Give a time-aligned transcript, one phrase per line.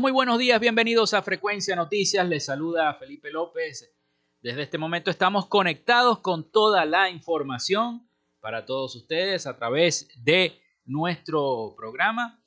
[0.00, 3.94] Muy buenos días, bienvenidos a Frecuencia Noticias, les saluda Felipe López.
[4.42, 8.08] Desde este momento estamos conectados con toda la información
[8.40, 12.42] para todos ustedes a través de nuestro programa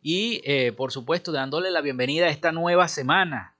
[0.00, 3.58] y eh, por supuesto dándole la bienvenida a esta nueva semana.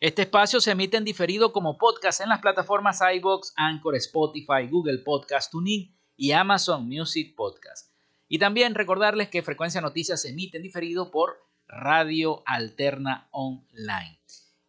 [0.00, 4.98] Este espacio se emite en diferido como podcast en las plataformas iBox, Anchor, Spotify, Google
[4.98, 7.92] Podcast, TuneIn y Amazon Music Podcast.
[8.26, 11.36] Y también recordarles que Frecuencia Noticias se emite en diferido por
[11.66, 14.18] Radio Alterna Online.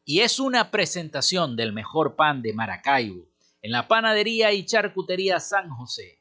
[0.03, 3.27] Y es una presentación del mejor pan de Maracaibo
[3.61, 6.20] en la panadería y charcutería San José.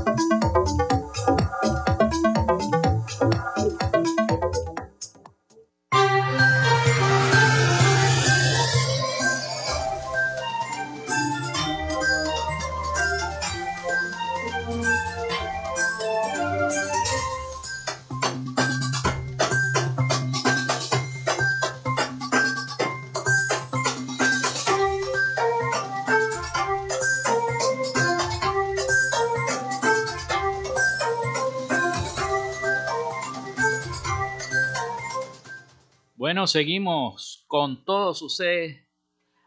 [36.47, 38.87] Seguimos con todos ustedes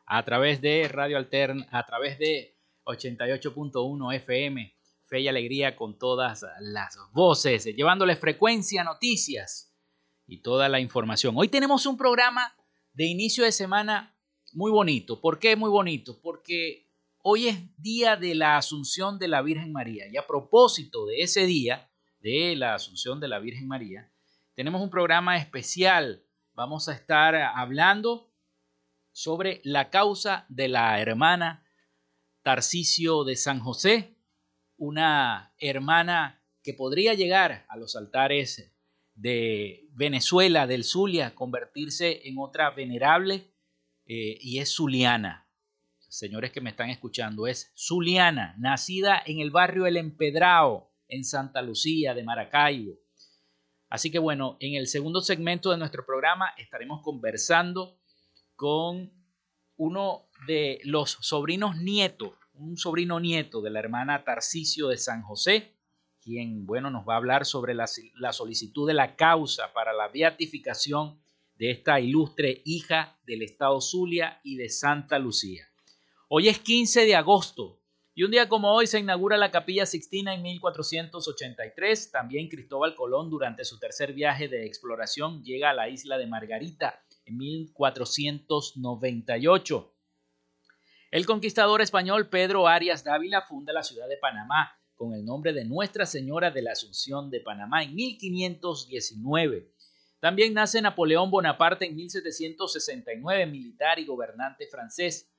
[0.06, 4.76] a través de Radio Altern, a través de 88.1 FM,
[5.06, 9.74] Fe y Alegría con todas las voces, llevándoles frecuencia noticias.
[10.26, 11.34] y toda la información.
[11.36, 12.54] Hoy tenemos un programa
[12.92, 14.16] de inicio de semana
[14.52, 15.20] muy bonito.
[15.20, 16.18] ¿Por qué muy bonito?
[16.22, 16.88] Porque
[17.22, 21.44] hoy es día de la Asunción de la Virgen María y a propósito de ese
[21.44, 21.90] día
[22.20, 24.10] de la Asunción de la Virgen María,
[24.54, 26.23] tenemos un programa especial.
[26.56, 28.32] Vamos a estar hablando
[29.10, 31.66] sobre la causa de la hermana
[32.42, 34.14] Tarcisio de San José,
[34.76, 38.72] una hermana que podría llegar a los altares
[39.14, 43.52] de Venezuela, del Zulia, convertirse en otra venerable
[44.06, 45.50] eh, y es Zuliana.
[45.98, 51.62] Señores que me están escuchando, es Zuliana, nacida en el barrio El Empedrao, en Santa
[51.62, 53.03] Lucía de Maracaibo.
[53.94, 57.96] Así que bueno, en el segundo segmento de nuestro programa estaremos conversando
[58.56, 59.12] con
[59.76, 65.76] uno de los sobrinos nietos, un sobrino nieto de la hermana Tarcisio de San José,
[66.20, 67.86] quien, bueno, nos va a hablar sobre la,
[68.16, 71.20] la solicitud de la causa para la beatificación
[71.54, 75.68] de esta ilustre hija del estado Zulia y de Santa Lucía.
[76.26, 77.78] Hoy es 15 de agosto
[78.16, 82.12] y un día como hoy se inaugura la Capilla Sixtina en 1483.
[82.12, 87.02] También Cristóbal Colón durante su tercer viaje de exploración llega a la isla de Margarita
[87.24, 89.92] en 1498.
[91.10, 95.64] El conquistador español Pedro Arias Dávila funda la ciudad de Panamá con el nombre de
[95.64, 99.72] Nuestra Señora de la Asunción de Panamá en 1519.
[100.20, 105.33] También nace Napoleón Bonaparte en 1769, militar y gobernante francés.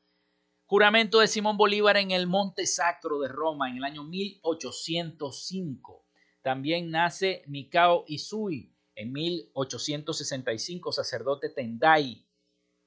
[0.67, 6.07] Juramento de Simón Bolívar en el Monte Sacro de Roma en el año 1805.
[6.41, 12.25] También nace Mikao Isui en 1865, sacerdote Tendai,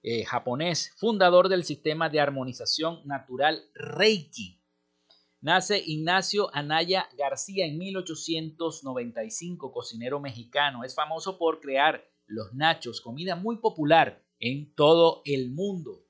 [0.02, 4.60] eh, japonés, fundador del sistema de armonización natural Reiki.
[5.40, 10.82] Nace Ignacio Anaya García en 1895, cocinero mexicano.
[10.82, 16.07] Es famoso por crear los nachos, comida muy popular en todo el mundo.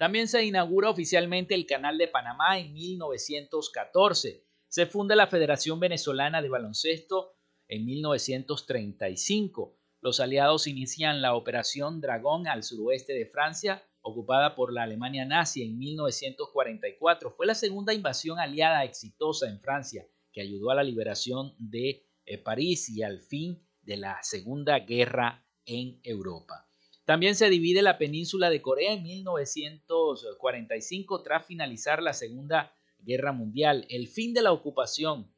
[0.00, 4.46] También se inaugura oficialmente el Canal de Panamá en 1914.
[4.66, 7.34] Se funda la Federación Venezolana de Baloncesto
[7.68, 9.78] en 1935.
[10.00, 15.64] Los aliados inician la Operación Dragón al suroeste de Francia, ocupada por la Alemania nazi
[15.64, 17.32] en 1944.
[17.32, 22.38] Fue la segunda invasión aliada exitosa en Francia que ayudó a la liberación de eh,
[22.38, 26.69] París y al fin de la Segunda Guerra en Europa.
[27.10, 33.84] También se divide la península de Corea en 1945 tras finalizar la Segunda Guerra Mundial.
[33.88, 35.34] El fin de la ocupación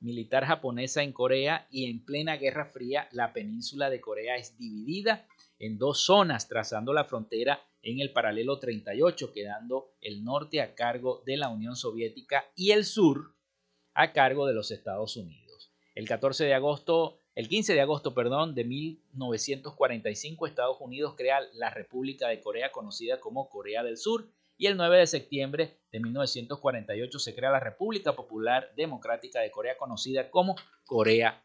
[0.00, 5.28] militar japonesa en Corea y en plena Guerra Fría la península de Corea es dividida
[5.60, 11.22] en dos zonas trazando la frontera en el paralelo 38 quedando el norte a cargo
[11.24, 13.36] de la Unión Soviética y el sur
[13.94, 15.70] a cargo de los Estados Unidos.
[15.94, 21.70] El 14 de agosto el 15 de agosto, perdón, de 1945, Estados Unidos crea la
[21.70, 27.18] República de Corea conocida como Corea del Sur y el 9 de septiembre de 1948
[27.18, 31.42] se crea la República Popular Democrática de Corea conocida como Corea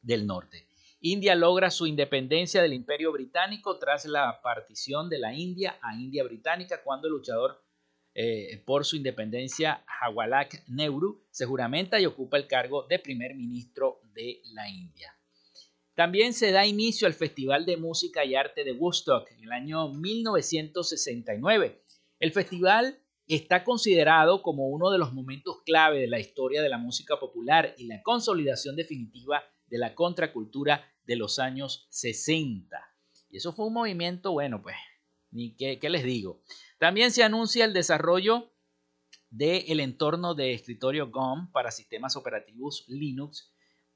[0.00, 0.66] del Norte.
[1.00, 6.24] India logra su independencia del Imperio Británico tras la partición de la India a India
[6.24, 7.62] Británica cuando el luchador
[8.14, 14.00] eh, por su independencia Jawalak Nehru se juramenta y ocupa el cargo de primer ministro
[14.12, 15.16] de la India.
[15.94, 19.88] También se da inicio al Festival de Música y Arte de Woodstock en el año
[19.92, 21.84] 1969.
[22.18, 26.78] El festival está considerado como uno de los momentos clave de la historia de la
[26.78, 32.78] música popular y la consolidación definitiva de la contracultura de los años 60.
[33.30, 34.76] Y eso fue un movimiento, bueno, pues,
[35.32, 36.42] ni qué, les digo.
[36.78, 38.52] También se anuncia el desarrollo
[39.30, 43.54] del entorno de escritorio GOM para sistemas operativos Linux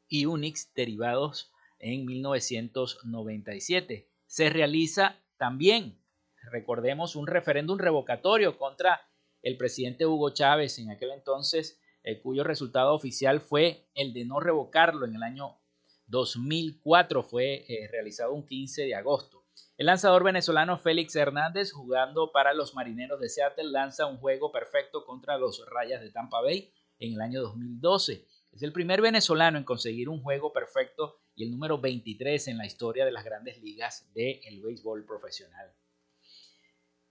[0.08, 4.10] y Unix derivados en 1997.
[4.26, 6.02] Se realiza también,
[6.50, 9.02] recordemos, un referéndum revocatorio contra
[9.42, 14.40] el presidente Hugo Chávez en aquel entonces, eh, cuyo resultado oficial fue el de no
[14.40, 15.58] revocarlo en el año
[16.06, 19.35] 2004, fue eh, realizado un 15 de agosto.
[19.76, 25.04] El lanzador venezolano Félix Hernández, jugando para los Marineros de Seattle, lanza un juego perfecto
[25.04, 28.26] contra los Rayas de Tampa Bay en el año 2012.
[28.52, 32.64] Es el primer venezolano en conseguir un juego perfecto y el número 23 en la
[32.64, 35.74] historia de las grandes ligas del béisbol profesional.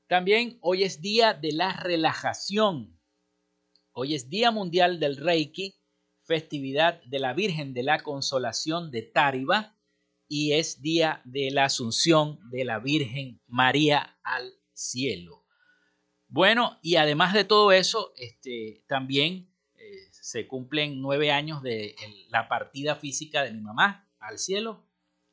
[0.07, 2.99] También hoy es día de la relajación.
[3.91, 5.75] Hoy es Día Mundial del Reiki,
[6.23, 9.74] festividad de la Virgen de la Consolación de Táriba
[10.27, 15.43] y es día de la Asunción de la Virgen María al cielo.
[16.27, 21.95] Bueno, y además de todo eso, este, también eh, se cumplen nueve años de
[22.29, 24.83] la partida física de mi mamá al cielo.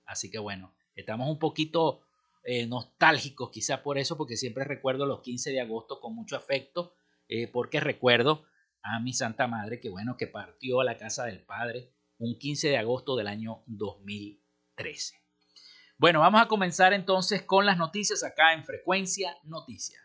[0.05, 2.03] Así que bueno, estamos un poquito
[2.45, 6.95] eh, nostálgicos quizá por eso, porque siempre recuerdo los 15 de agosto con mucho afecto,
[7.29, 8.45] eh, porque recuerdo
[8.83, 12.69] a mi Santa Madre que bueno, que partió a la casa del Padre un 15
[12.69, 13.63] de agosto del año
[14.77, 15.21] 2013.
[15.99, 20.01] Bueno, vamos a comenzar entonces con las noticias acá en Frecuencia Noticias.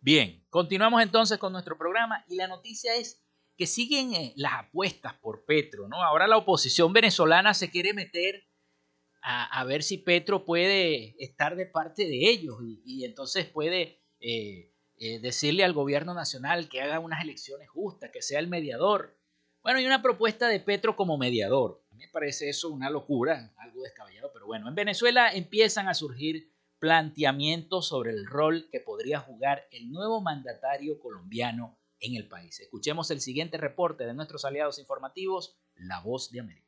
[0.00, 3.22] Bien, continuamos entonces con nuestro programa y la noticia es
[3.56, 6.02] que siguen eh, las apuestas por Petro, ¿no?
[6.02, 8.44] Ahora la oposición venezolana se quiere meter
[9.26, 15.18] a, ver si Petro puede estar de parte de ellos y, entonces puede eh, eh,
[15.18, 19.18] decirle al gobierno nacional que haga unas elecciones justas, que sea el mediador.
[19.62, 21.82] Bueno, hay una propuesta de Petro como mediador.
[21.90, 25.94] A mí me parece eso una locura, algo descabellado, pero bueno, en Venezuela empiezan a
[25.94, 32.60] surgir planteamientos sobre el rol que podría jugar el nuevo mandatario colombiano en el país.
[32.60, 36.63] Escuchemos el siguiente reporte de nuestros aliados informativos, La Voz de América.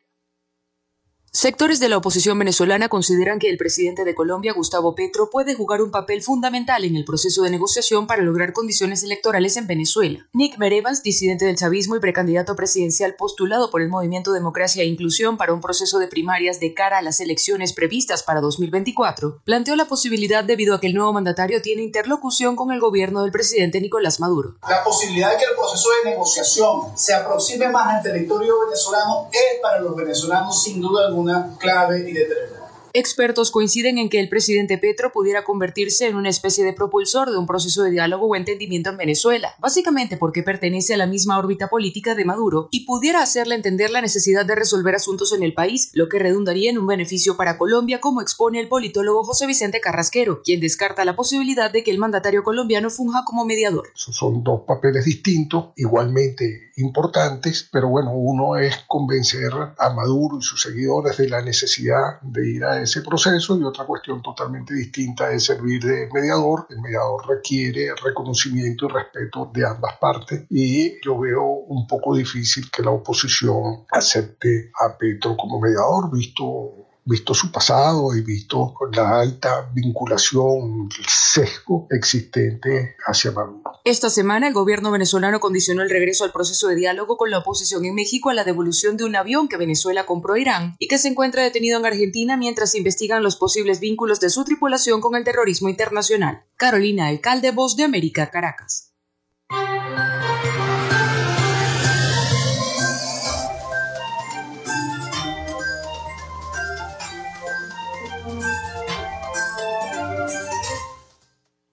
[1.36, 5.82] Sectores de la oposición venezolana consideran que el presidente de Colombia, Gustavo Petro, puede jugar
[5.82, 10.26] un papel fundamental en el proceso de negociación para lograr condiciones electorales en Venezuela.
[10.32, 15.36] Nick Merevans, disidente del chavismo y precandidato presidencial postulado por el Movimiento Democracia e Inclusión
[15.36, 19.84] para un proceso de primarias de cara a las elecciones previstas para 2024, planteó la
[19.84, 24.20] posibilidad debido a que el nuevo mandatario tiene interlocución con el gobierno del presidente Nicolás
[24.20, 24.54] Maduro.
[24.66, 29.60] La posibilidad de que el proceso de negociación se aproxime más al territorio venezolano es
[29.60, 31.25] para los venezolanos sin duda alguna
[31.58, 32.55] clave y determinante.
[32.98, 37.36] Expertos coinciden en que el presidente Petro pudiera convertirse en una especie de propulsor de
[37.36, 41.68] un proceso de diálogo o entendimiento en Venezuela, básicamente porque pertenece a la misma órbita
[41.68, 45.90] política de Maduro y pudiera hacerle entender la necesidad de resolver asuntos en el país,
[45.92, 50.40] lo que redundaría en un beneficio para Colombia, como expone el politólogo José Vicente Carrasquero,
[50.42, 53.88] quien descarta la posibilidad de que el mandatario colombiano funja como mediador.
[53.92, 60.62] Son dos papeles distintos, igualmente importantes, pero bueno, uno es convencer a Maduro y sus
[60.62, 65.44] seguidores de la necesidad de ir a ese proceso y otra cuestión totalmente distinta es
[65.44, 66.66] servir de mediador.
[66.70, 72.70] El mediador requiere reconocimiento y respeto de ambas partes y yo veo un poco difícil
[72.70, 79.20] que la oposición acepte a Petro como mediador, visto visto su pasado y visto la
[79.20, 83.62] alta vinculación, el sesgo existente hacia Maduro.
[83.84, 87.84] Esta semana el gobierno venezolano condicionó el regreso al proceso de diálogo con la oposición
[87.84, 90.98] en México a la devolución de un avión que Venezuela compró a Irán y que
[90.98, 95.14] se encuentra detenido en Argentina mientras se investigan los posibles vínculos de su tripulación con
[95.14, 96.44] el terrorismo internacional.
[96.56, 98.95] Carolina Alcalde, Voz de América, Caracas.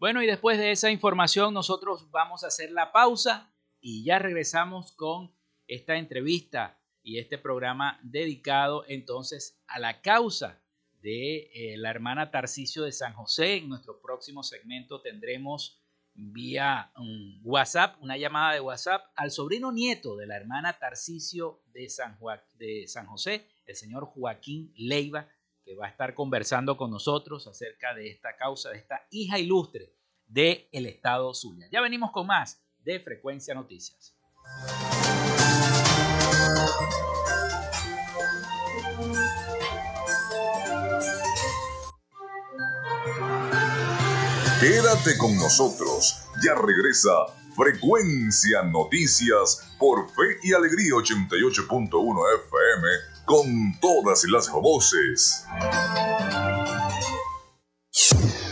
[0.03, 4.91] Bueno, y después de esa información nosotros vamos a hacer la pausa y ya regresamos
[4.91, 5.33] con
[5.65, 10.61] esta entrevista y este programa dedicado entonces a la causa
[11.01, 13.55] de eh, la hermana Tarcisio de San José.
[13.55, 15.81] En nuestro próximo segmento tendremos
[16.13, 16.91] vía
[17.45, 22.19] WhatsApp, una llamada de WhatsApp al sobrino nieto de la hermana Tarcisio de San,
[22.55, 25.29] de San José, el señor Joaquín Leiva,
[25.63, 29.93] que va a estar conversando con nosotros acerca de esta causa, de esta hija ilustre
[30.27, 31.67] del el Estado Zulia.
[31.71, 34.15] Ya venimos con más de Frecuencia Noticias.
[44.59, 47.11] Quédate con nosotros, ya regresa
[47.55, 51.89] Frecuencia Noticias por Fe y Alegría 88.1
[52.45, 55.45] FM con todas las voces.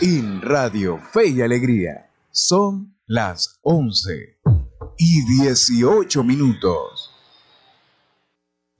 [0.00, 4.38] En Radio Fe y Alegría son las 11
[4.98, 7.10] y 18 minutos.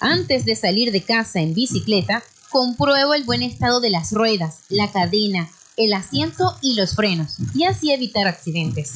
[0.00, 4.90] Antes de salir de casa en bicicleta, comprueba el buen estado de las ruedas, la
[4.90, 8.94] cadena, el asiento y los frenos, y así evitar accidentes.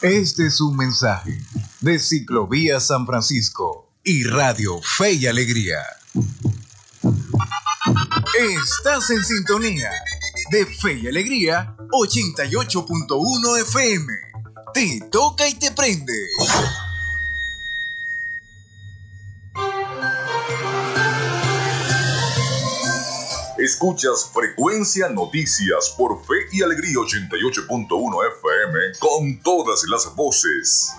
[0.00, 1.38] Este es un mensaje
[1.80, 5.78] de Ciclovía San Francisco y Radio Fe y Alegría.
[8.40, 9.90] Estás en sintonía
[10.50, 14.12] de Fe y Alegría 88.1 FM.
[14.72, 16.12] Te toca y te prende.
[23.72, 30.94] Escuchas Frecuencia Noticias por Fe y Alegría 88.1 FM con todas las voces.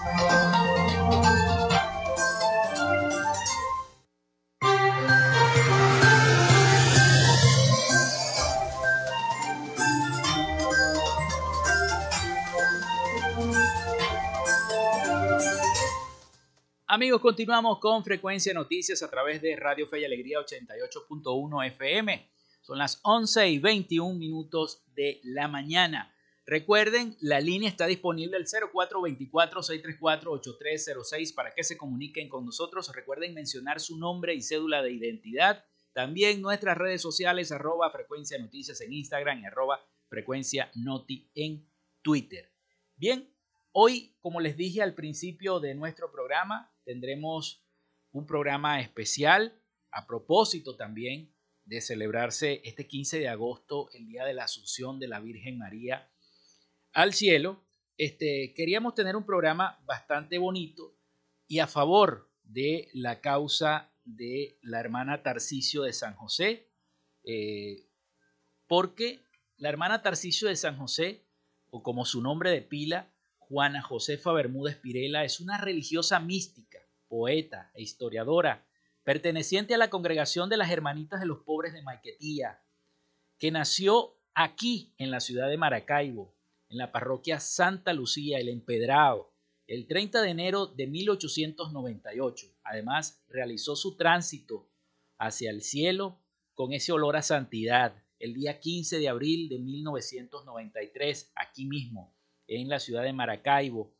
[16.88, 22.34] Amigos, continuamos con Frecuencia Noticias a través de Radio Fe y Alegría 88.1 FM.
[22.64, 26.16] Son las 11 y 21 minutos de la mañana.
[26.46, 32.90] Recuerden, la línea está disponible al 0424-634-8306 para que se comuniquen con nosotros.
[32.96, 35.66] Recuerden mencionar su nombre y cédula de identidad.
[35.92, 41.70] También nuestras redes sociales, arroba frecuencia noticias en Instagram y arroba frecuencia noti en
[42.02, 42.50] Twitter.
[42.96, 43.30] Bien,
[43.74, 47.68] hoy, como les dije al principio de nuestro programa, tendremos
[48.14, 49.62] un programa especial
[49.92, 51.33] a propósito también
[51.66, 56.10] de celebrarse este 15 de agosto, el día de la Asunción de la Virgen María
[56.94, 57.66] al cielo,
[57.98, 60.98] este, queríamos tener un programa bastante bonito
[61.48, 66.70] y a favor de la causa de la hermana Tarcisio de San José,
[67.24, 67.88] eh,
[68.68, 69.24] porque
[69.58, 71.26] la hermana Tarcisio de San José,
[71.70, 77.72] o como su nombre de pila, Juana Josefa Bermúdez Pirela, es una religiosa mística, poeta
[77.74, 78.68] e historiadora
[79.04, 82.62] perteneciente a la congregación de las Hermanitas de los Pobres de Maiquetía,
[83.38, 86.36] que nació aquí en la ciudad de Maracaibo,
[86.70, 89.34] en la parroquia Santa Lucía, el Empedrado,
[89.68, 92.48] el 30 de enero de 1898.
[92.64, 94.70] Además, realizó su tránsito
[95.18, 96.20] hacia el cielo
[96.54, 102.16] con ese olor a santidad el día 15 de abril de 1993, aquí mismo,
[102.48, 103.94] en la ciudad de Maracaibo.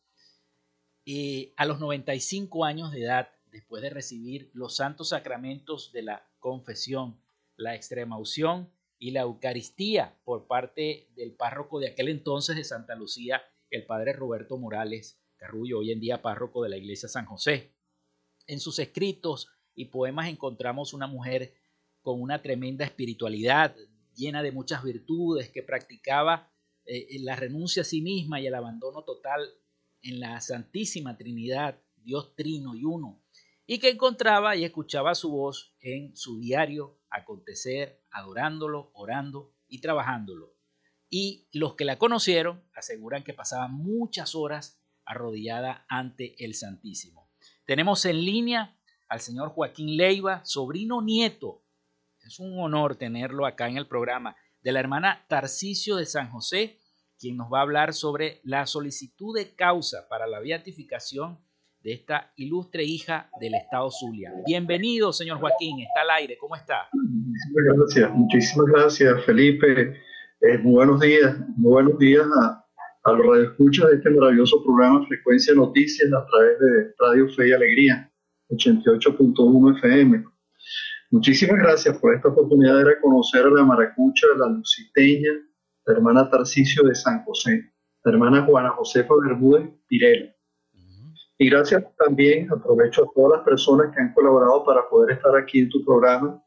[1.06, 6.28] y a los 95 años de edad, después de recibir los santos sacramentos de la
[6.40, 7.22] confesión,
[7.56, 12.96] la extrema unción y la Eucaristía por parte del párroco de aquel entonces de Santa
[12.96, 17.76] Lucía, el padre Roberto Morales Carrullo, hoy en día párroco de la iglesia San José.
[18.48, 21.54] En sus escritos y poemas encontramos una mujer
[22.02, 23.76] con una tremenda espiritualidad,
[24.16, 26.52] llena de muchas virtudes, que practicaba
[26.86, 29.48] eh, la renuncia a sí misma y el abandono total
[30.02, 33.23] en la Santísima Trinidad, Dios Trino y Uno,
[33.74, 40.54] y que encontraba y escuchaba su voz en su diario acontecer, adorándolo, orando y trabajándolo.
[41.10, 47.32] Y los que la conocieron aseguran que pasaba muchas horas arrodillada ante el Santísimo.
[47.66, 48.78] Tenemos en línea
[49.10, 51.66] al señor Joaquín Leiva, sobrino nieto.
[52.22, 56.78] Es un honor tenerlo acá en el programa de la hermana Tarcisio de San José,
[57.18, 61.44] quien nos va a hablar sobre la solicitud de causa para la beatificación
[61.84, 64.32] de esta ilustre hija del Estado Zulia.
[64.46, 66.88] Bienvenido, señor Joaquín, está al aire, ¿cómo está?
[66.94, 70.02] Muchísimas gracias, muchísimas gracias, Felipe.
[70.40, 75.54] Eh, muy buenos días, muy buenos días a, los radioescuchas de este maravilloso programa Frecuencia
[75.54, 78.10] Noticias a través de Radio Fe y Alegría,
[78.50, 80.24] 88.1 FM.
[81.12, 85.32] Muchísimas gracias por esta oportunidad de reconocer a la maracucha, la luciteña,
[85.86, 87.74] la hermana Tarcisio de San José,
[88.06, 90.33] la hermana Juana Josefa Bermúdez Pirela
[91.38, 95.60] y gracias también, aprovecho a todas las personas que han colaborado para poder estar aquí
[95.60, 96.42] en tu programa,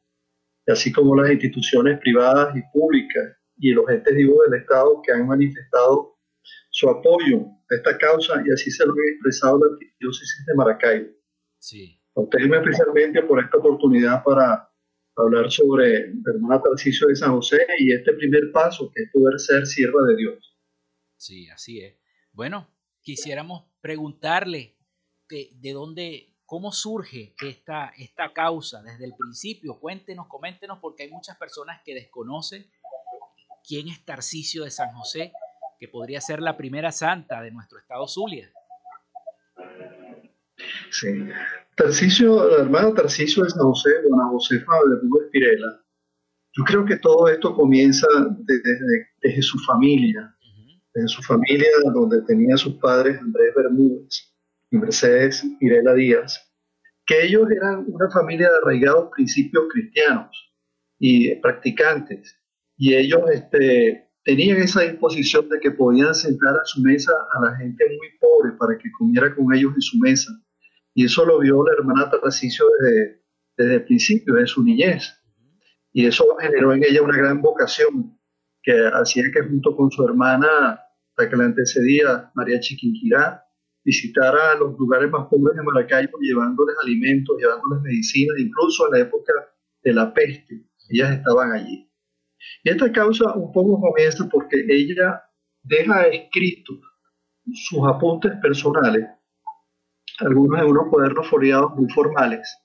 [0.68, 5.26] así como las instituciones privadas y públicas y los entes vivos del Estado que han
[5.26, 6.18] manifestado
[6.70, 11.10] su apoyo a esta causa y así se lo ha expresado la diócesis de Maracaibo.
[11.58, 12.00] Sí.
[12.14, 14.70] A ustedes especialmente por esta oportunidad para
[15.16, 19.38] hablar sobre la hermana Tarcisio de San José y este primer paso que es poder
[19.40, 20.56] ser sierva de Dios.
[21.16, 21.96] Sí, así es.
[22.32, 22.68] Bueno,
[23.00, 24.75] quisiéramos preguntarle
[25.28, 29.78] de, de dónde, cómo surge esta, esta causa desde el principio.
[29.78, 32.66] Cuéntenos, coméntenos, porque hay muchas personas que desconocen
[33.66, 35.32] quién es Tarcisio de San José,
[35.78, 38.50] que podría ser la primera santa de nuestro estado Zulia.
[40.90, 41.08] Sí.
[41.74, 45.82] Tarcisio, la hermana Tarcisio de San José, dona Josefa de Rubio Espirela,
[46.52, 48.06] yo creo que todo esto comienza
[48.38, 50.34] desde, desde su familia,
[50.94, 54.35] desde su familia donde tenía sus padres Andrés Bermúdez
[54.80, 56.40] Mercedes Pirela Díaz,
[57.06, 60.54] que ellos eran una familia de arraigados principios cristianos
[60.98, 62.40] y practicantes,
[62.76, 67.56] y ellos este, tenían esa disposición de que podían sentar a su mesa a la
[67.56, 70.32] gente muy pobre para que comiera con ellos en su mesa
[70.96, 73.22] y eso lo vio la hermana Tarcisio desde,
[73.58, 75.12] desde el principio, de su niñez.
[75.92, 78.18] Y eso generó en ella una gran vocación
[78.62, 80.80] que hacía que junto con su hermana,
[81.18, 83.44] la que la antecedía, María Chiquinquirá,
[83.86, 89.32] visitara los lugares más pobres de Maracaibo llevándoles alimentos, llevándoles medicinas, incluso en la época
[89.84, 91.88] de la peste, ellas estaban allí.
[92.64, 95.22] Y esta causa un poco comienza porque ella
[95.62, 96.78] deja escritos
[97.54, 99.06] sus apuntes personales
[100.18, 102.58] algunos en unos cuadernos foliados muy formales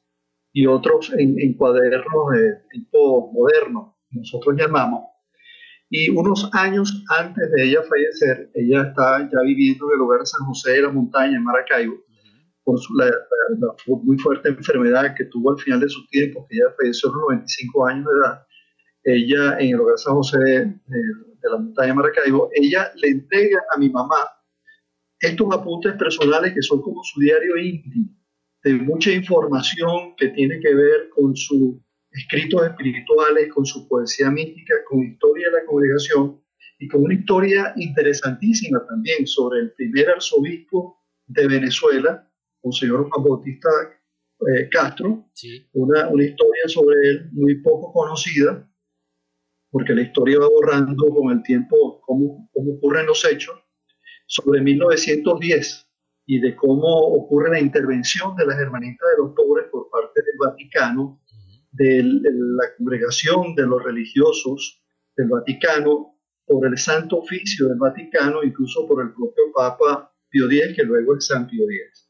[0.54, 5.11] y otros en, cuadernos de tipo moderno, nosotros llamamos.
[5.94, 10.26] Y unos años antes de ella fallecer, ella está ya viviendo en el lugar de
[10.26, 12.02] San José de la Montaña, en Maracaibo,
[12.64, 13.12] por su, la,
[14.02, 17.22] muy fuerte enfermedad que tuvo al final de su tiempo, que ella falleció a los
[17.24, 18.48] 95 años de edad.
[19.04, 23.62] Ella en el de San José de, de la Montaña, de Maracaibo, ella le entrega
[23.76, 24.30] a mi mamá
[25.20, 28.08] estos apuntes personales que son como su diario íntimo,
[28.64, 31.76] de mucha información que tiene que ver con sus
[32.12, 36.42] escritos espirituales, con su poesía mística, con historia de la congregación
[36.80, 40.98] y con una historia interesantísima también sobre el primer arzobispo
[41.28, 42.28] de Venezuela,
[42.72, 43.70] señor Juan Bautista
[44.42, 45.30] eh, Castro,
[45.74, 48.68] una, una historia sobre él muy poco conocida,
[49.70, 53.56] porque la historia va borrando con el tiempo cómo, cómo ocurren los hechos
[54.28, 55.88] sobre 1910
[56.26, 60.36] y de cómo ocurre la intervención de las hermanitas de los pobres por parte del
[60.40, 61.21] Vaticano,
[61.72, 64.82] de la congregación de los religiosos
[65.16, 70.76] del Vaticano, por el Santo Oficio del Vaticano, incluso por el propio Papa Pío X,
[70.76, 72.10] que luego es San Pío X.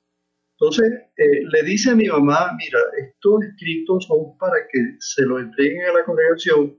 [0.59, 5.39] Entonces, eh, le dice a mi mamá, mira, estos escritos son para que se lo
[5.39, 6.77] entreguen a la congregación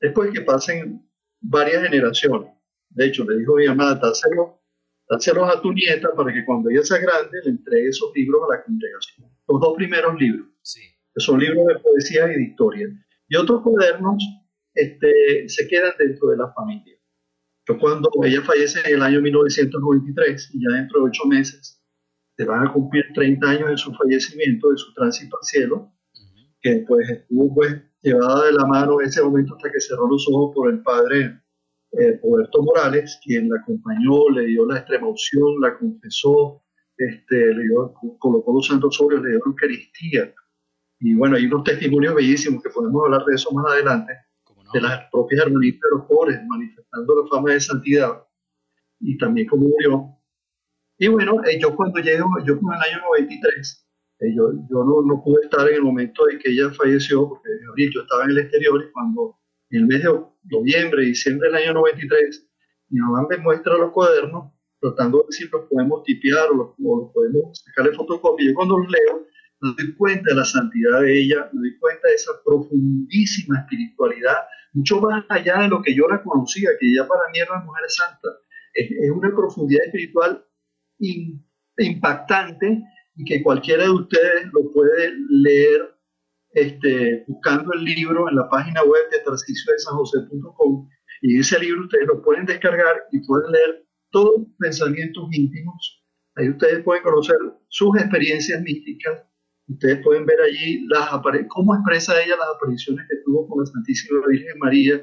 [0.00, 1.06] después que pasen
[1.40, 2.50] varias generaciones.
[2.90, 4.58] De hecho, le dijo a mi mamá, dáselo
[5.08, 8.56] dárselos a tu nieta para que cuando ella sea grande le entregue esos libros a
[8.56, 9.30] la congregación.
[9.48, 10.48] Los dos primeros libros,
[11.18, 12.86] que son libros de poesía y de historia.
[13.28, 14.22] Y otros cuadernos
[14.74, 16.96] este, se quedan dentro de la familia.
[17.66, 21.82] Yo cuando ella fallece en el año 1993, y ya dentro de ocho meses,
[22.36, 25.92] se van a cumplir 30 años de su fallecimiento, de su tránsito al cielo,
[26.62, 30.26] que pues estuvo pues llevada de la mano en ese momento hasta que cerró los
[30.32, 31.42] ojos por el padre
[31.92, 36.62] eh, Roberto Morales, quien la acompañó, le dio la extrema opción, la confesó,
[36.96, 40.34] este, le dio, colocó los santos sobrios, le dio la Eucaristía.
[41.00, 44.12] Y bueno, hay unos testimonios bellísimos que podemos hablar de eso más adelante,
[44.72, 48.22] de las propias hermanitas de los pobres, manifestando la fama de santidad
[49.00, 50.18] y también como murió.
[50.98, 53.88] Y bueno, eh, yo cuando llego, yo en el año 93,
[54.20, 57.48] eh, yo, yo no, no, pude estar en el momento de que ella falleció, porque
[57.48, 59.38] en abril yo estaba en el exterior y cuando
[59.70, 62.48] en el mes de noviembre, diciembre del año 93,
[62.90, 67.62] mi mamá me muestra los cuadernos, tratando de si los podemos tipear o los, podemos
[67.64, 68.50] sacarle fotocopia.
[68.50, 69.26] Y cuando los leo,
[69.60, 74.36] me doy cuenta de la santidad de ella, me doy cuenta de esa profundísima espiritualidad,
[74.72, 77.64] mucho más allá de lo que yo la conocía, que ella para mí era una
[77.64, 78.28] mujer santa.
[78.74, 80.44] Es, una profundidad espiritual
[81.78, 82.82] impactante
[83.16, 85.94] y que cualquiera de ustedes lo puede leer
[86.52, 90.88] este, buscando el libro en la página web de tarcisiodesanjose.com
[91.22, 96.04] y ese libro ustedes lo pueden descargar y pueden leer todos los pensamientos íntimos.
[96.36, 97.36] Ahí ustedes pueden conocer
[97.68, 99.24] sus experiencias místicas.
[99.68, 101.10] Ustedes pueden ver allí las
[101.48, 104.94] cómo expresa ella las apariciones que tuvo con la Santísima Virgen María.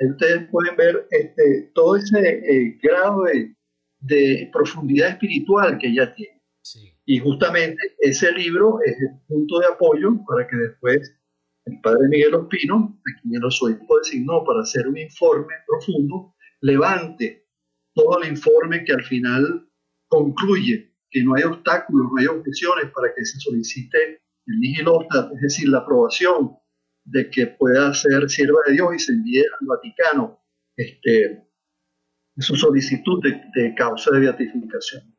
[0.00, 3.54] Ahí ustedes pueden ver este, todo ese eh, grado de,
[4.00, 6.42] de profundidad espiritual que ella tiene.
[7.04, 11.16] Y justamente ese libro es el punto de apoyo para que después
[11.64, 17.46] el padre Miguel Ospino, a quien el arzobispo designó para hacer un informe profundo, levante
[17.94, 19.68] todo el informe que al final
[20.08, 25.40] concluye que no hay obstáculos, no hay objeciones para que se solicite el nihilota, es
[25.42, 26.56] decir, la aprobación
[27.04, 30.40] de que pueda ser sierva de Dios y se envíe al Vaticano
[30.76, 31.44] este,
[32.38, 35.14] su solicitud de, causa de beatificación.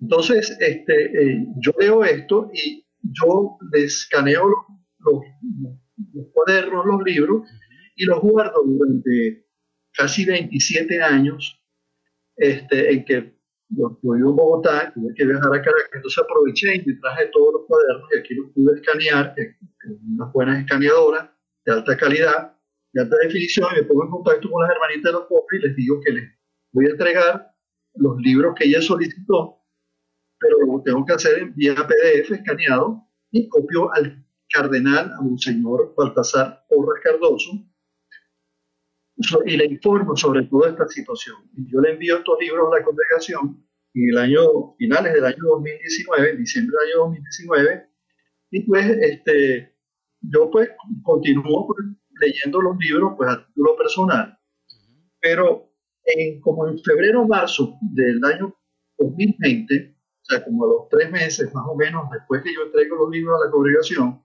[0.00, 4.44] Entonces, este, eh, yo leo esto y yo escaneo
[4.98, 5.22] los,
[6.84, 7.48] los libros,
[7.96, 9.46] y los guardo durante
[9.92, 11.58] casi 27 años
[12.36, 13.35] este, en que
[13.70, 17.54] yo, vivo en Bogotá, tuve que viajar a Caracas, entonces aproveché y me traje todos
[17.54, 19.34] los cuadernos y aquí los pude escanear,
[20.08, 21.28] unas buenas escaneadoras
[21.64, 22.56] de alta calidad,
[22.92, 25.66] de alta definición, y me pongo en contacto con las hermanitas de los pobres y
[25.66, 26.32] les digo que les
[26.72, 27.50] voy a entregar
[27.94, 29.58] los libros que ella solicitó,
[30.38, 33.02] pero lo tengo que hacer en vía PDF escaneado
[33.32, 37.50] y copio al cardenal, a un señor Baltasar Porras Cardoso,
[39.44, 41.36] y le informo sobre toda esta situación.
[41.54, 46.36] Yo le envío estos libros a la congregación en el año, finales del año 2019,
[46.36, 47.88] diciembre del año 2019,
[48.50, 49.74] y pues este,
[50.20, 50.68] yo pues
[51.02, 51.78] continúo pues,
[52.20, 54.38] leyendo los libros pues a título personal,
[55.20, 55.72] pero
[56.04, 58.54] en, como en febrero o marzo del año
[58.98, 62.96] 2020, o sea, como a los tres meses más o menos después que yo entrego
[62.96, 64.22] los libros a la congregación,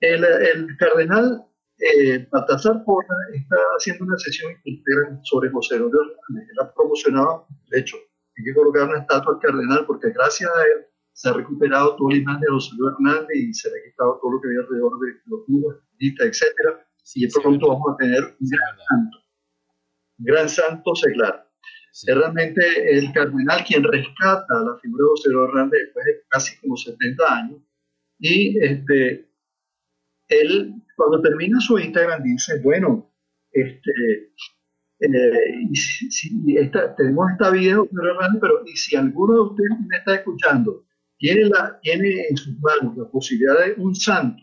[0.00, 1.46] el, el cardenal
[1.84, 4.52] eh, Baltasar Porra está haciendo una sesión
[5.22, 6.48] sobre José Rodríguez Hernández.
[6.50, 7.96] Él ha promocionado, de hecho,
[8.36, 12.10] hay que colocar una estatua al cardenal porque gracias a él se ha recuperado todo
[12.10, 14.60] el imán de José Luis Hernández y se le ha quitado todo lo que había
[14.60, 16.86] alrededor de los tubos, etcétera.
[17.14, 19.18] Y pronto vamos a tener un gran santo,
[20.18, 21.50] un gran santo seglar.
[21.92, 26.58] Es realmente el cardenal quien rescata la figura de José Luis Hernández después de casi
[26.60, 27.60] como 70 años.
[28.18, 29.30] Y este,
[30.28, 33.12] él cuando termina su Instagram dice, bueno,
[33.52, 33.90] este,
[35.00, 36.54] eh, si,
[36.96, 37.88] tenemos esta video,
[38.40, 40.84] pero si alguno de ustedes me está escuchando
[41.18, 44.42] tiene, la, tiene en sus manos la posibilidad de un santo,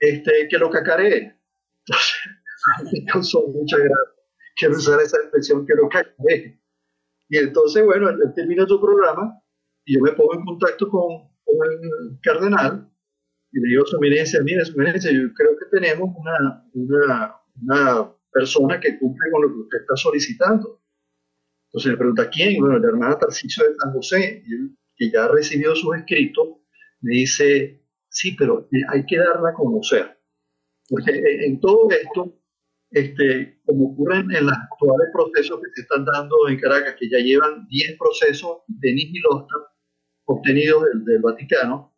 [0.00, 1.38] este, que lo cacaree.
[1.86, 3.96] Entonces, causó mucha gracia.
[4.56, 6.60] Quiero usar esa expresión, que lo cacaree.
[7.28, 9.40] Y entonces, bueno, él, termina su programa
[9.84, 12.90] y yo me pongo en contacto con, con el cardenal
[13.52, 17.34] y le digo a su eminencia, mira, su eminencia, yo creo que tenemos una, una,
[17.62, 20.82] una, persona que cumple con lo que usted está solicitando.
[21.68, 22.60] Entonces le pregunta, ¿quién?
[22.60, 24.44] Bueno, la hermana Tarcicio de San José,
[24.96, 26.46] que ya ha recibido sus escritos,
[27.00, 30.18] me dice, sí, pero hay que darla a conocer.
[30.88, 31.10] Porque
[31.46, 32.38] en todo esto,
[32.90, 37.18] este, como ocurren en los actuales procesos que se están dando en Caracas, que ya
[37.18, 39.54] llevan 10 procesos de Nigilosta
[40.26, 41.97] obtenidos del, del Vaticano,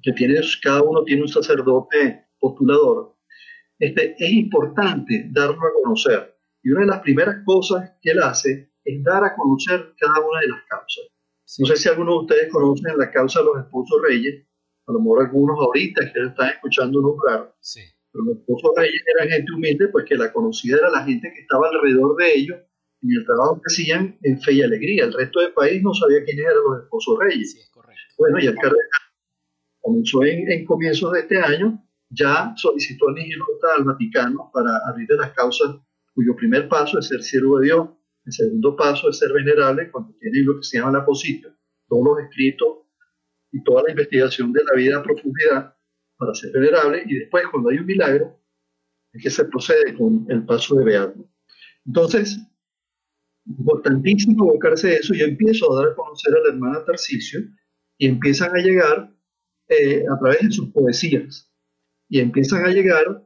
[0.00, 3.16] que tiene, cada uno tiene un sacerdote postulador,
[3.78, 6.36] este, es importante darlo a conocer.
[6.62, 10.40] Y una de las primeras cosas que él hace es dar a conocer cada una
[10.40, 11.04] de las causas.
[11.58, 14.46] No sé si algunos de ustedes conocen la causa de los esposos reyes,
[14.86, 17.80] a lo mejor algunos ahorita que están escuchando nombrar, sí.
[18.10, 21.40] pero los esposos reyes eran gente humilde, pues que la conocida era la gente que
[21.40, 22.58] estaba alrededor de ellos
[23.02, 25.04] en el trabajo que hacían en fe y alegría.
[25.04, 27.52] El resto del país no sabía quiénes eran los esposos reyes.
[27.52, 27.60] Sí,
[28.16, 29.01] bueno, y el cardenal
[29.82, 35.32] comenzó en, comienzos de este año, ya solicitó a Nigilota al Vaticano para abrir las
[35.32, 35.76] causas
[36.14, 37.88] cuyo primer paso es ser siervo de Dios,
[38.24, 41.56] el segundo paso es ser venerable cuando tiene lo que se llama la posición,
[41.88, 42.68] todos los escritos
[43.50, 45.74] y toda la investigación de la vida a profundidad
[46.16, 48.38] para ser venerable, y después cuando hay un milagro
[49.12, 51.28] es que se procede con el paso de beato.
[51.84, 52.38] Entonces,
[53.46, 57.40] importantísimo abocarse eso, yo empiezo a dar a conocer a la hermana Tarcisio
[57.98, 59.11] y empiezan a llegar
[59.72, 61.50] eh, a través de sus poesías.
[62.08, 63.24] Y empiezan a llegar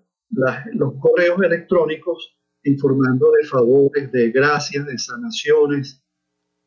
[0.75, 6.03] los correos electrónicos informando de favores, de gracias, de sanaciones.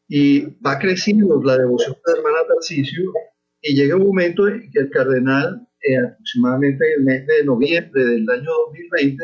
[0.08, 3.13] Y va creciendo la devoción de la hermana Tarcisio
[3.62, 8.06] y llega un momento en que el cardenal, eh, aproximadamente en el mes de noviembre
[8.06, 9.24] del año 2020,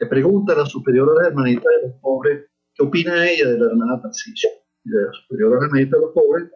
[0.00, 3.58] le pregunta a la superiora de la hermanita de los pobres qué opina ella de
[3.58, 4.50] la hermana Tarcisio.
[4.84, 6.50] Y la superiora de la hermanita de los pobres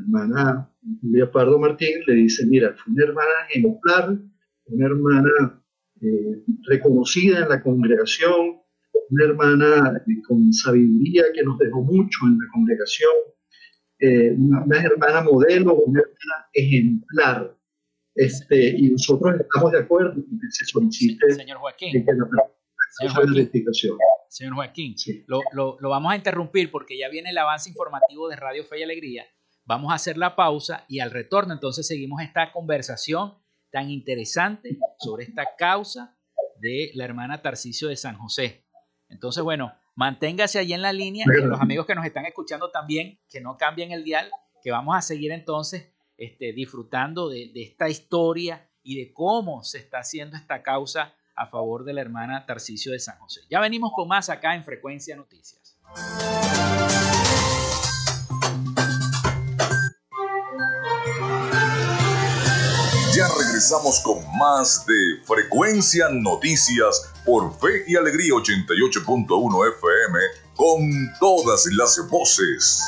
[0.00, 0.70] hermana
[1.02, 4.18] Julia Pardo Martín le dice, mira, fue una hermana ejemplar,
[4.66, 5.62] una hermana
[6.00, 8.60] eh, reconocida en la congregación,
[9.10, 13.12] una hermana eh, con sabiduría que nos dejó mucho en la congregación,
[13.98, 17.56] eh, una, hermana modelo, una hermana ejemplar.
[18.14, 21.92] Este, y nosotros estamos de acuerdo con que se solicite señor Joaquín.
[21.92, 22.30] señor
[23.14, 23.66] Joaquín,
[24.30, 24.94] señor Joaquín
[25.26, 28.80] lo, lo, lo vamos a interrumpir porque ya viene el avance informativo de Radio Fe
[28.80, 29.26] y Alegría
[29.66, 33.34] Vamos a hacer la pausa y al retorno entonces seguimos esta conversación
[33.72, 36.16] tan interesante sobre esta causa
[36.60, 38.64] de la hermana Tarcisio de San José.
[39.08, 43.18] Entonces, bueno, manténgase allí en la línea y los amigos que nos están escuchando también,
[43.28, 44.30] que no cambien el dial,
[44.62, 49.78] que vamos a seguir entonces este, disfrutando de, de esta historia y de cómo se
[49.78, 53.40] está haciendo esta causa a favor de la hermana Tarcisio de San José.
[53.50, 55.76] Ya venimos con más acá en Frecuencia Noticias.
[63.56, 70.18] Regresamos con más de Frecuencia Noticias por Fe y Alegría 88.1 FM
[70.54, 72.82] con todas las voces.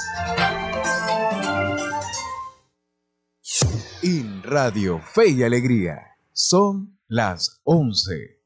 [4.03, 6.03] En Radio Fe y Alegría
[6.35, 8.43] son las 11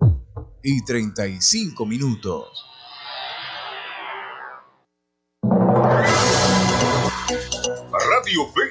[0.62, 2.71] y 35 minutos.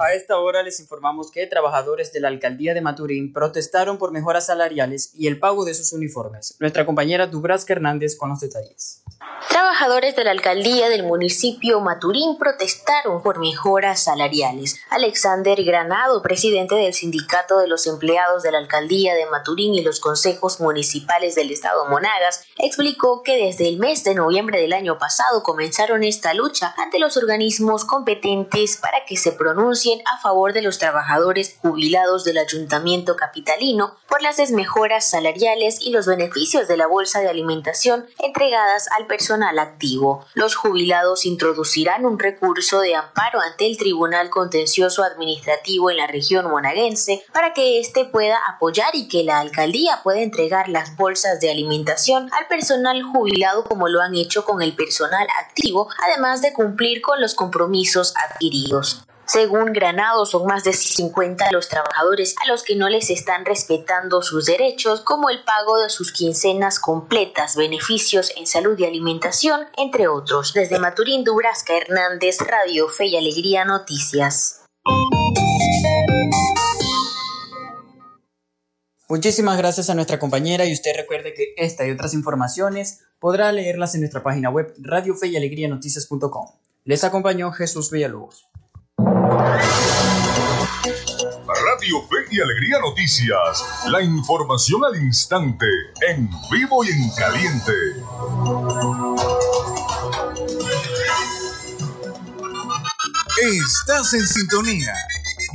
[0.00, 4.46] A esta hora les informamos que trabajadores de la alcaldía de Maturín protestaron por mejoras
[4.46, 6.56] salariales y el pago de sus uniformes.
[6.58, 9.02] Nuestra compañera Dubraska Hernández con los detalles.
[9.50, 14.80] Trabajadores de la alcaldía del municipio Maturín protestaron por mejoras salariales.
[14.90, 20.00] Alexander Granado, presidente del sindicato de los empleados de la alcaldía de Maturín y los
[20.00, 25.42] consejos municipales del estado Monagas, explicó que desde el mes de noviembre del año pasado
[25.42, 29.32] comenzaron esta lucha ante los organismos competentes para que se
[30.06, 36.06] a favor de los trabajadores jubilados del ayuntamiento capitalino por las desmejoras salariales y los
[36.06, 40.24] beneficios de la bolsa de alimentación entregadas al personal activo.
[40.34, 46.50] Los jubilados introducirán un recurso de amparo ante el Tribunal Contencioso Administrativo en la región
[46.50, 51.50] monaguense para que éste pueda apoyar y que la alcaldía pueda entregar las bolsas de
[51.50, 57.00] alimentación al personal jubilado como lo han hecho con el personal activo, además de cumplir
[57.00, 59.04] con los compromisos adquiridos.
[59.32, 64.22] Según Granado, son más de 50 los trabajadores a los que no les están respetando
[64.22, 70.08] sus derechos, como el pago de sus quincenas completas, beneficios en salud y alimentación, entre
[70.08, 70.52] otros.
[70.52, 74.64] Desde Maturín, Dubrasca Hernández, Radio Fe y Alegría Noticias.
[79.08, 83.94] Muchísimas gracias a nuestra compañera y usted recuerde que esta y otras informaciones podrá leerlas
[83.94, 86.48] en nuestra página web radiofeyalegrrianoticias.com.
[86.84, 88.50] Les acompañó Jesús Villalobos.
[91.46, 93.64] Radio Fe y Alegría Noticias.
[93.86, 95.66] La información al instante,
[96.08, 97.72] en vivo y en caliente.
[103.42, 104.94] Estás en sintonía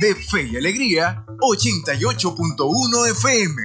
[0.00, 3.62] de Fe y Alegría 88.1 FM.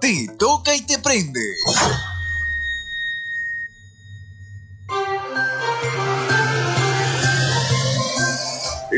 [0.00, 1.40] Te toca y te prende.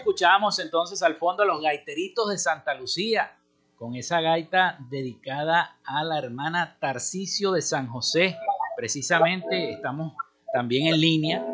[0.00, 3.36] Escuchábamos entonces al fondo los gaiteritos de Santa Lucía,
[3.76, 8.36] con esa gaita dedicada a la hermana Tarcisio de San José.
[8.76, 10.14] Precisamente estamos
[10.52, 11.46] también en línea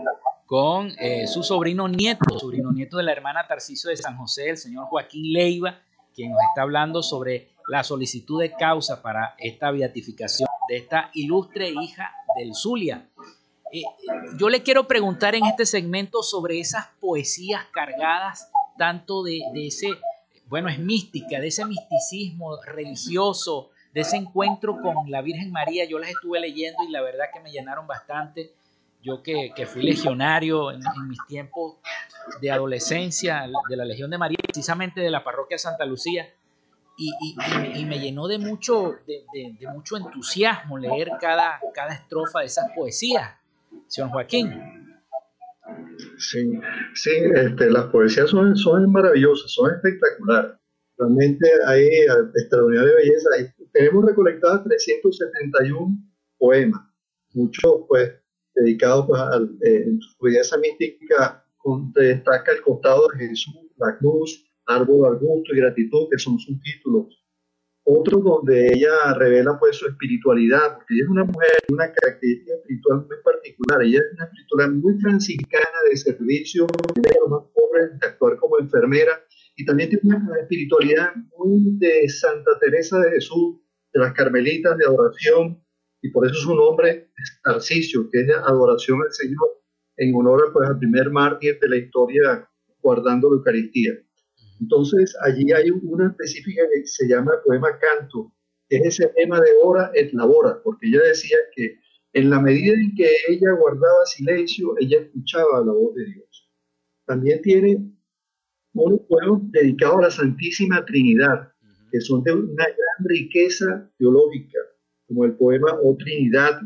[0.46, 4.58] con eh, su sobrino nieto, sobrino nieto de la hermana Tarciso de San José, el
[4.58, 5.80] señor Joaquín Leiva,
[6.14, 11.70] quien nos está hablando sobre la solicitud de causa para esta beatificación de esta ilustre
[11.70, 13.08] hija del Zulia.
[13.76, 13.84] Eh,
[14.38, 19.88] yo le quiero preguntar en este segmento sobre esas poesías cargadas tanto de, de ese,
[20.46, 25.84] bueno, es mística, de ese misticismo religioso, de ese encuentro con la Virgen María.
[25.84, 28.54] Yo las estuve leyendo y la verdad que me llenaron bastante.
[29.02, 31.76] Yo que, que fui legionario en, mis tiempos
[32.40, 36.28] de adolescencia de la Legión de María, precisamente de la parroquia Santa Lucía,
[36.98, 39.26] y, y, y, me llenó de mucho, de,
[39.60, 43.36] de, mucho entusiasmo leer cada, cada estrofa de esas poesías,
[43.88, 44.52] señor Joaquín.
[46.18, 46.60] Sí,
[46.94, 50.52] sí este, las poesías son, son maravillosas, son espectaculares.
[50.98, 53.28] Realmente hay eh, extraordinaria belleza.
[53.72, 55.98] Tenemos recolectadas 371
[56.38, 56.82] poemas,
[57.34, 58.12] muchos pues
[58.54, 61.44] dedicados pues, a eh, su belleza mística,
[61.94, 66.60] destaca el costado de Jesús, la cruz, árbol al gusto y gratitud, que son sus
[66.62, 67.25] títulos.
[67.88, 73.06] Otro donde ella revela pues su espiritualidad, porque ella es una mujer una característica espiritual
[73.06, 73.82] muy particular.
[73.82, 78.58] Ella es una espiritualidad muy franciscana de servicio, de los más pobres, de actuar como
[78.58, 79.12] enfermera,
[79.56, 83.60] y también tiene una espiritualidad muy de Santa Teresa de Jesús,
[83.92, 85.62] de las Carmelitas de adoración,
[86.02, 89.62] y por eso su nombre es Tarcisio, que es adoración al Señor
[89.96, 93.92] en honor pues, al primer mártir de la historia guardando la Eucaristía.
[94.60, 98.32] Entonces, allí hay una específica que se llama poema canto,
[98.68, 101.78] que es ese tema de hora et labora, porque ella decía que
[102.12, 106.50] en la medida en que ella guardaba silencio, ella escuchaba la voz de Dios.
[107.04, 107.92] También tiene
[108.72, 111.52] un poema dedicado a la Santísima Trinidad,
[111.92, 114.58] que son de una gran riqueza teológica,
[115.06, 116.60] como el poema Oh Trinidad,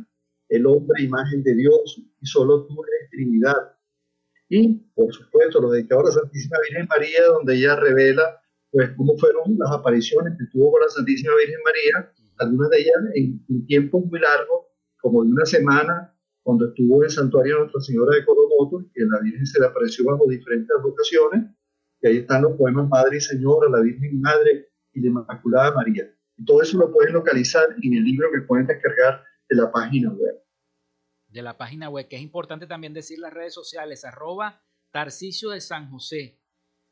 [0.48, 3.56] el hombre imagen de Dios, y solo tú eres Trinidad,
[4.50, 8.42] y, por supuesto, los dedicados a la Santísima Virgen María, donde ella revela
[8.72, 12.96] pues cómo fueron las apariciones que tuvo con la Santísima Virgen María, algunas de ellas
[13.14, 14.68] en un tiempo muy largo,
[15.00, 19.04] como de una semana, cuando estuvo en el santuario de Nuestra Señora de Coromoto, que
[19.04, 21.44] la Virgen se le apareció bajo diferentes ocasiones,
[22.02, 26.12] y ahí están los poemas Madre y Señora, la Virgen Madre y la Inmaculada María.
[26.36, 30.10] Y todo eso lo pueden localizar en el libro que pueden descargar de la página
[30.12, 30.40] web
[31.30, 35.60] de la página web, que es importante también decir las redes sociales, arroba Tarcicio de
[35.60, 36.40] San José,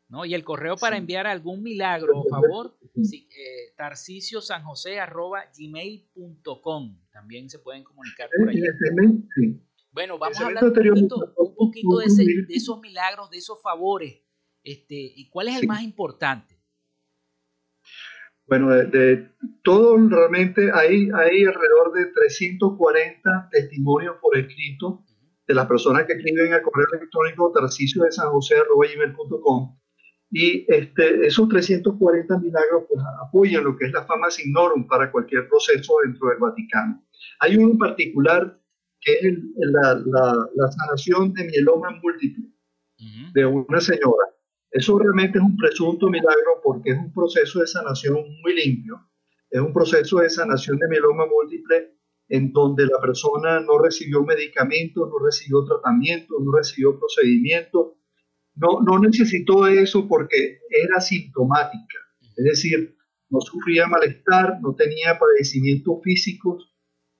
[0.09, 0.24] ¿no?
[0.24, 5.45] Y el correo para enviar algún milagro, por favor, sí, eh, tarcicio san josé arroba
[5.57, 6.99] gmail.com.
[7.11, 8.62] También se pueden comunicar por ahí.
[9.91, 10.72] Bueno, vamos a hablar un
[11.57, 14.22] poquito, de, de, esos milagros, de esos favores.
[14.62, 16.57] Este, ¿Y cuál es el más importante?
[18.49, 19.30] Bueno, de,
[19.62, 25.05] todo realmente hay, hay alrededor de 340 testimonios por escrito
[25.46, 28.57] de las personas que escriben al correo electrónico tarcicio de san josé
[30.30, 35.49] y este, esos 340 milagros pues, apoyan lo que es la fama signorum para cualquier
[35.49, 37.03] proceso dentro del Vaticano.
[37.40, 38.61] Hay uno en particular
[39.01, 42.46] que es la, la, la, sanación de mieloma múltiple
[43.32, 44.24] de una señora
[44.70, 49.00] eso realmente es un presunto milagro porque es un proceso de sanación muy limpio.
[49.50, 51.94] Es un proceso de sanación de mieloma múltiple
[52.28, 57.96] en donde la persona no recibió medicamentos, no recibió tratamiento, no recibió procedimiento.
[58.56, 61.98] No, no necesitó eso porque era sintomática.
[62.36, 62.94] Es decir,
[63.30, 66.74] no sufría malestar, no tenía padecimientos físicos,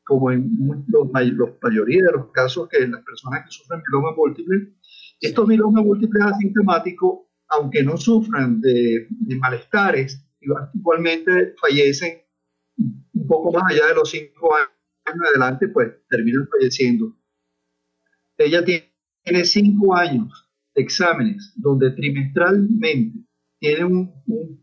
[0.05, 0.51] como en
[0.89, 4.75] los, la mayoría de los casos que las personas que sufren mieloma múltiple.
[5.21, 9.07] Estos mielomas múltiples asintomáticos aunque no sufran de,
[9.39, 12.23] malestares, igualmente fallecen
[12.77, 14.71] un poco más allá de los cinco años
[15.07, 17.17] en adelante, pues terminan falleciendo.
[18.37, 23.19] Ella tiene cinco años de exámenes donde trimestralmente
[23.59, 24.13] tiene un,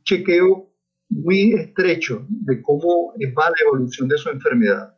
[0.03, 0.71] chequeo
[1.09, 4.95] muy estrecho de cómo va la evolución de su enfermedad.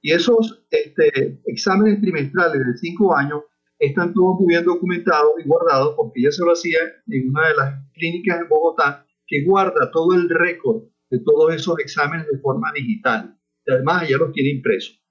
[0.00, 3.42] Y esos este, exámenes trimestrales de cinco años
[3.86, 6.78] están todos muy bien documentados y guardados porque ella se lo hacía
[7.08, 11.78] en una de las clínicas en Bogotá que guarda todo el récord de todos esos
[11.80, 13.36] exámenes de forma digital.
[13.66, 15.02] Y además ella los tiene impresos.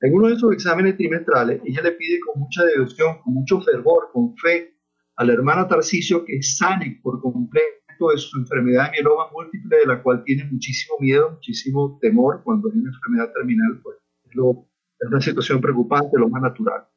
[0.00, 4.10] En uno de esos exámenes trimestrales, ella le pide con mucha devoción, con mucho fervor,
[4.12, 4.76] con fe,
[5.16, 9.86] a la hermana Tarcisio que sane por completo de su enfermedad de mieloma múltiple, de
[9.86, 15.08] la cual tiene muchísimo miedo, muchísimo temor cuando hay una enfermedad terminal, pues es, es
[15.08, 16.89] una situación preocupante, lo más natural.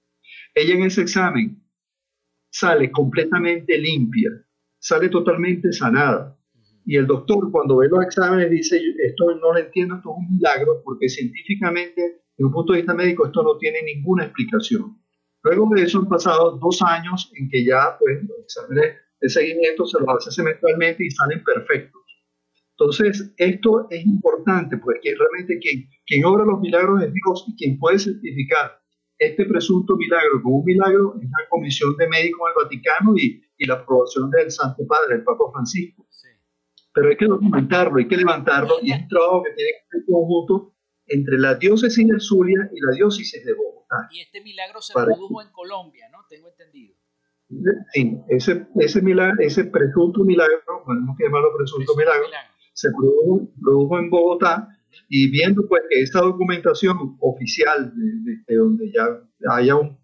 [0.55, 1.63] Ella en ese examen
[2.51, 4.29] sale completamente limpia,
[4.79, 6.37] sale totalmente sanada.
[6.85, 10.35] Y el doctor cuando ve los exámenes dice, esto no lo entiendo, esto es un
[10.35, 15.01] milagro, porque científicamente, desde un punto de vista médico, esto no tiene ninguna explicación.
[15.43, 19.99] Luego de eso han dos años en que ya pues, los exámenes de seguimiento se
[19.99, 22.01] los hace semestralmente y salen perfectos.
[22.77, 27.79] Entonces, esto es importante, porque realmente quien, quien obra los milagros es Dios y quien
[27.79, 28.82] puede certificar
[29.25, 33.65] este presunto milagro como un milagro es la Comisión de Médicos del Vaticano y, y
[33.65, 36.07] la aprobación del Santo Padre, el Papa Francisco.
[36.93, 40.05] Pero hay que documentarlo, hay que levantarlo y es un trabajo que tiene que ser
[40.05, 40.75] conjunto
[41.07, 44.07] entre la diócesis de Zulia y la diócesis de Bogotá.
[44.11, 46.19] Y este milagro se produjo en Colombia, ¿no?
[46.29, 46.95] Tengo entendido.
[47.93, 52.25] Sí, ese, ese, milagro, ese presunto milagro, podemos llamarlo presunto milagro,
[52.73, 54.67] se produjo, produjo, en Bogotá
[55.09, 59.07] y viendo pues que esta documentación oficial de, de, donde ya
[59.51, 59.97] haya un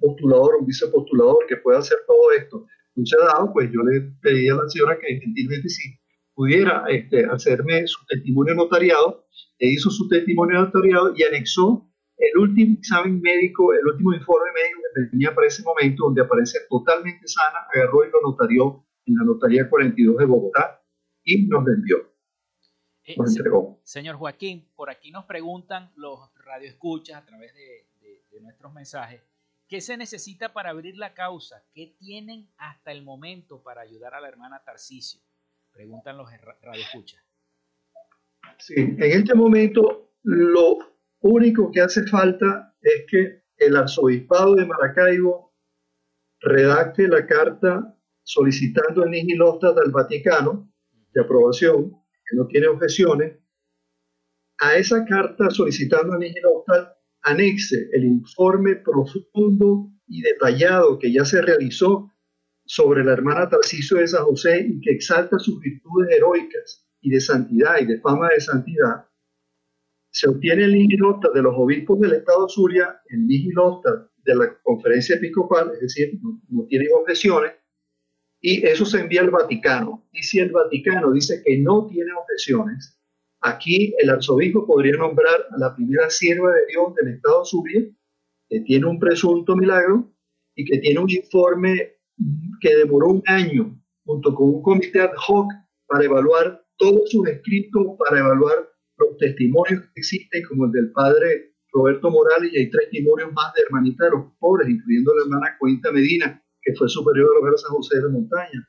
[0.00, 4.12] postulador, un vicepostulador que pueda hacer todo esto, no se ha dado, pues yo le
[4.20, 5.98] pedí a la señora que gentilmente sí
[6.34, 9.26] pudiera este, hacerme su testimonio notariado,
[9.58, 14.80] e hizo su testimonio notariado y anexó el último examen médico, el último informe médico
[14.94, 19.24] que tenía para ese momento, donde aparece totalmente sana, agarró y lo notarió en la
[19.24, 20.82] notaría 42 de Bogotá
[21.24, 22.11] y nos lo envió.
[23.04, 23.80] Eh, nos entregó.
[23.84, 29.22] Señor Joaquín, por aquí nos preguntan los radioescuchas a través de, de, de nuestros mensajes,
[29.68, 31.64] ¿qué se necesita para abrir la causa?
[31.72, 35.20] ¿Qué tienen hasta el momento para ayudar a la hermana Tarcisio?
[35.72, 36.30] Preguntan los
[36.60, 37.22] radioescuchas.
[38.58, 40.78] Sí, en este momento lo
[41.20, 45.54] único que hace falta es que el arzobispado de Maracaibo
[46.40, 50.70] redacte la carta solicitando el nihilostat del Vaticano
[51.12, 53.38] de aprobación, que no tiene objeciones.
[54.58, 61.42] A esa carta solicitando el nihilostat anexe el informe profundo y detallado que ya se
[61.42, 62.12] realizó
[62.64, 67.20] sobre la hermana Tarcisio de San José y que exalta sus virtudes heroicas y de
[67.20, 69.06] santidad y de fama de santidad,
[70.12, 75.16] se obtiene el nihilota de los obispos del Estado Zulia, el nihilota de la conferencia
[75.16, 77.52] episcopal, es decir, no, tiene objeciones,
[78.42, 80.04] y eso se envía al Vaticano.
[80.12, 82.98] Y si el Vaticano dice que no tiene objeciones,
[83.40, 87.82] aquí el arzobispo podría nombrar a la primera sierva de Dios del Estado Zulia,
[88.48, 90.12] que tiene un presunto milagro
[90.56, 91.92] y que tiene un informe
[92.60, 95.50] que demoró un año junto con un comité ad hoc
[95.86, 98.68] para evaluar todos sus escritos, para evaluar
[98.98, 103.54] los testimonios que existen, como el del padre Roberto Morales, y hay tres testimonios más
[103.54, 107.60] de hermanita de los pobres, incluyendo la hermana Cuenta Medina, que fue superior a los
[107.60, 108.68] San José de Montaña.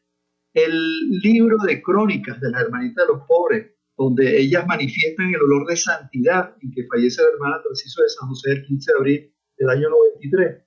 [0.53, 5.67] El libro de crónicas de la hermanita de los pobres, donde ellas manifiestan el olor
[5.67, 9.35] de santidad en que fallece la hermana Tarciso de San José el 15 de abril
[9.57, 10.63] del año 93.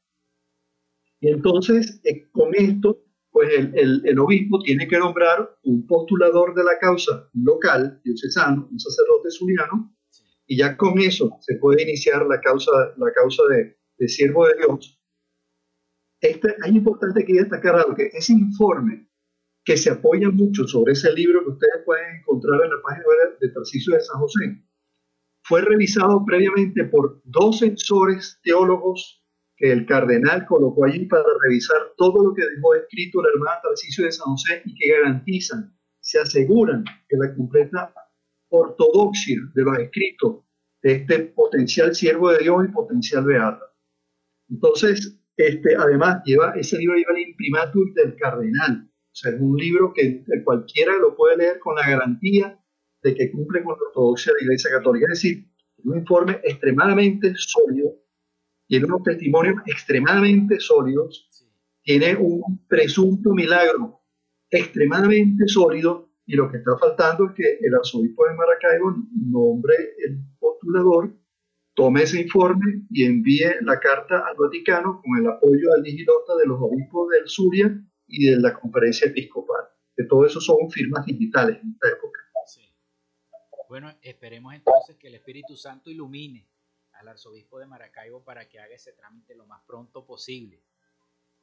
[1.21, 6.79] Y entonces, eh, con esto, pues el, obispo tiene que nombrar un postulador de la
[6.81, 9.95] causa local, diocesano, un sacerdote zuliano,
[10.47, 14.55] y ya con eso se puede iniciar la causa, la causa de, de siervo de
[14.55, 14.99] Dios.
[16.21, 19.09] Este, es importante que destacar algo, que ese informe
[19.65, 23.39] que se apoya mucho sobre ese libro que ustedes pueden encontrar en la página web
[23.41, 24.63] de Tarcisio de San José,
[25.43, 29.25] fue revisado previamente por dos censores teólogos
[29.57, 34.05] que el cardenal colocó allí para revisar todo lo que dejó escrito la hermana Tarcisio
[34.05, 37.93] de San José y que garantizan, se aseguran que la completa
[38.49, 40.45] ortodoxia de los escritos
[40.83, 43.65] de este potencial siervo de Dios y potencial beata.
[44.49, 48.89] Entonces, este, además, lleva, ese libro lleva el imprimatur del cardenal.
[48.89, 52.59] O sea, es un libro que cualquiera lo puede leer con la garantía
[53.03, 55.07] de que cumple con la ortodoxia de la Iglesia Católica.
[55.07, 55.47] Es decir,
[55.85, 57.95] un informe extremadamente sólido
[58.67, 61.29] tiene unos testimonios extremadamente sólidos,
[61.83, 64.01] tiene un presunto milagro
[64.51, 69.75] extremadamente sólido y lo que está faltando es que el arzobispo de Maracaibo nombre
[70.05, 71.15] el postulador,
[71.77, 76.47] tome ese informe y envíe la carta al Vaticano con el apoyo al digilota de
[76.47, 77.71] los obispos del Zulia
[78.09, 79.67] y de la conferencia episcopal.
[79.95, 82.21] Que todo eso son firmas digitales en esta época.
[83.69, 86.49] Bueno, esperemos entonces que el Espíritu Santo ilumine
[86.93, 90.63] al arzobispo de Maracaibo para que haga ese trámite lo más pronto posible.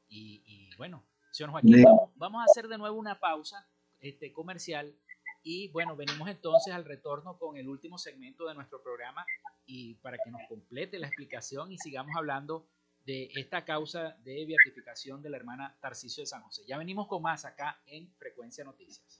[0.08, 1.84] Y, bueno, señor Joaquín,
[2.16, 3.68] vamos, a hacer de nuevo una pausa
[4.00, 4.96] este, comercial
[5.44, 9.26] y bueno, venimos entonces al retorno con el último segmento de nuestro programa
[9.66, 12.66] y para que nos complete la explicación y sigamos hablando
[13.06, 16.64] de esta causa de beatificación de la hermana Tarcisio de San José.
[16.66, 19.20] Ya venimos con más acá en Frecuencia Noticias.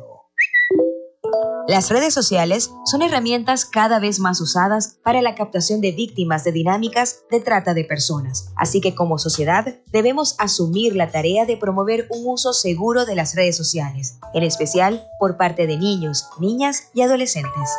[1.67, 6.51] Las redes sociales son herramientas cada vez más usadas para la captación de víctimas de
[6.51, 8.51] dinámicas de trata de personas.
[8.57, 13.35] Así que como sociedad debemos asumir la tarea de promover un uso seguro de las
[13.35, 17.69] redes sociales, en especial por parte de niños, niñas y adolescentes.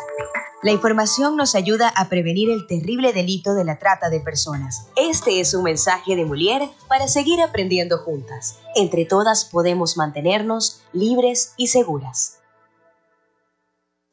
[0.62, 4.86] La información nos ayuda a prevenir el terrible delito de la trata de personas.
[4.94, 8.60] Este es un mensaje de Molière para seguir aprendiendo juntas.
[8.76, 12.41] Entre todas podemos mantenernos libres y seguras.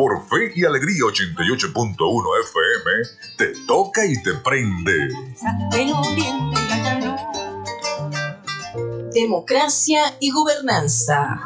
[0.00, 5.08] por Fe y Alegría 88.1 FM, te toca y te prende.
[9.12, 11.38] Democracia y gobernanza.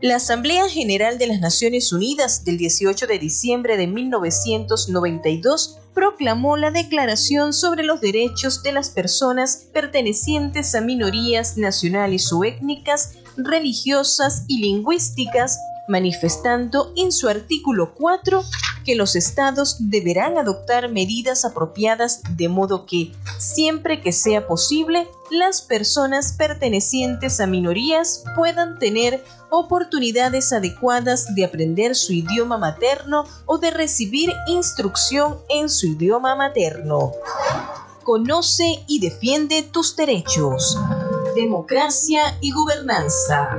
[0.00, 6.70] La Asamblea General de las Naciones Unidas del 18 de diciembre de 1992 proclamó la
[6.70, 14.62] Declaración sobre los Derechos de las Personas pertenecientes a minorías nacionales o étnicas, religiosas y
[14.62, 15.58] lingüísticas
[15.88, 18.42] manifestando en su artículo 4
[18.84, 25.62] que los estados deberán adoptar medidas apropiadas de modo que, siempre que sea posible, las
[25.62, 33.70] personas pertenecientes a minorías puedan tener oportunidades adecuadas de aprender su idioma materno o de
[33.70, 37.12] recibir instrucción en su idioma materno.
[38.02, 40.78] Conoce y defiende tus derechos.
[41.36, 43.58] Democracia y gobernanza.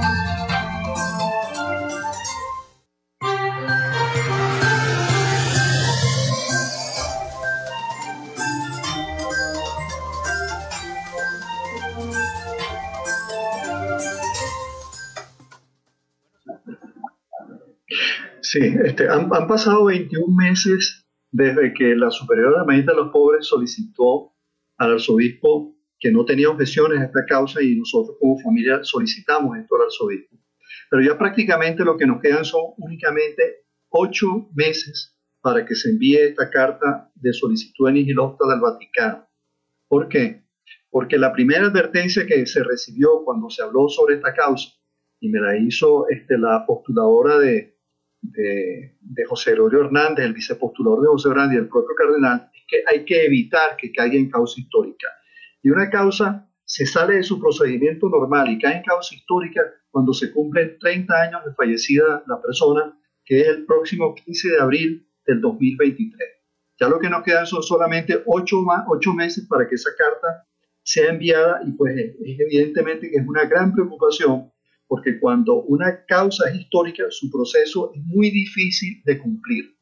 [18.51, 24.33] Sí, este, han, pasado 21 meses desde que la Superiora de de los Pobres solicitó
[24.77, 29.75] al arzobispo que no tenía objeciones a esta causa y nosotros como familia solicitamos esto
[29.77, 30.35] al arzobispo.
[30.89, 36.17] Pero ya prácticamente lo que nos quedan son únicamente ocho meses para que se envíe
[36.17, 39.29] esta carta de solicitud de nihilopta del Vaticano.
[39.87, 40.43] ¿Por qué?
[40.89, 44.71] Porque la primera advertencia que se recibió cuando se habló sobre esta causa,
[45.21, 47.77] y me la hizo este, la postuladora de,
[48.21, 48.97] de,
[49.27, 53.05] José Gregorio Hernández, el vicepostulador de José Hernández y el propio cardenal, es que hay
[53.05, 55.07] que evitar que caiga en causa histórica.
[55.61, 60.13] Y una causa se sale de su procedimiento normal y cae en causa histórica cuando
[60.13, 65.07] se cumplen 30 años de fallecida la persona, que es el próximo 15 de abril
[65.25, 66.17] del 2023.
[66.79, 70.47] Ya lo que nos quedan son solamente 8, más, 8 meses para que esa carta
[70.83, 74.50] sea enviada y pues es evidentemente que es una gran preocupación
[74.91, 79.73] porque cuando una causa es histórica, su proceso es muy difícil de cumplir.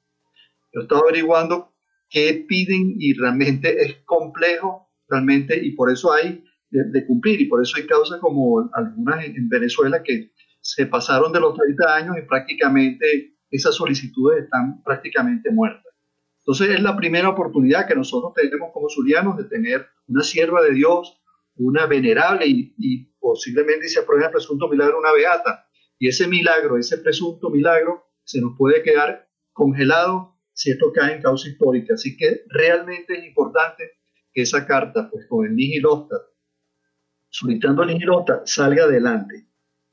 [0.71, 1.73] Yo estaba averiguando
[2.11, 7.59] qué piden y realmente es complejo, realmente, y por eso hay de, cumplir, y por
[7.59, 10.31] eso hay causas como algunas en, en Venezuela que
[10.61, 15.91] se pasaron de los 30 años y prácticamente esas solicitudes están prácticamente muertas.
[16.37, 20.75] Entonces es la primera oportunidad que nosotros tenemos como zulianos de tener una sierva de
[20.75, 21.18] Dios,
[21.59, 25.67] una venerable y, y posiblemente se apruebe el presunto milagro una beata.
[25.99, 31.21] Y ese milagro, ese presunto milagro, se nos puede quedar congelado si esto cae en
[31.21, 31.93] causa histórica.
[31.93, 33.91] Así que realmente es importante
[34.33, 36.15] que esa carta, pues con el nihilota,
[37.29, 39.47] solicitando el nihilota, salga adelante.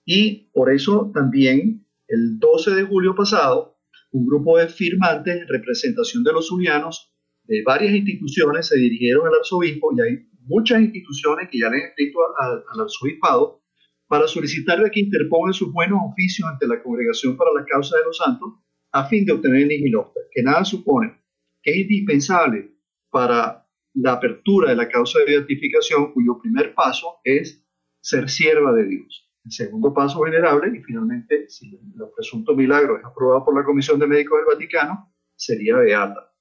[0.04, 3.78] Y por eso también el 12 de julio pasado,
[4.12, 7.12] un grupo de firmantes en representación de los zulianos
[7.44, 11.88] de varias instituciones se dirigieron al arzobispo y hay muchas instituciones que ya le han
[11.90, 13.62] escrito al, arzobispado
[14.06, 18.16] para solicitarle que interpongan sus buenos oficios ante la Congregación para la Causa de los
[18.16, 18.54] Santos
[18.92, 21.20] a fin de obtener el nihilopter, que nada supone
[21.62, 22.70] que es indispensable
[23.10, 27.66] para la apertura de la causa de beatificación, cuyo primer paso es
[28.00, 29.30] ser sierva de Dios.
[29.44, 33.98] El segundo paso venerable, y finalmente, si el presunto milagro es aprobado por la Comisión
[33.98, 36.32] de Médicos del Vaticano, sería beata.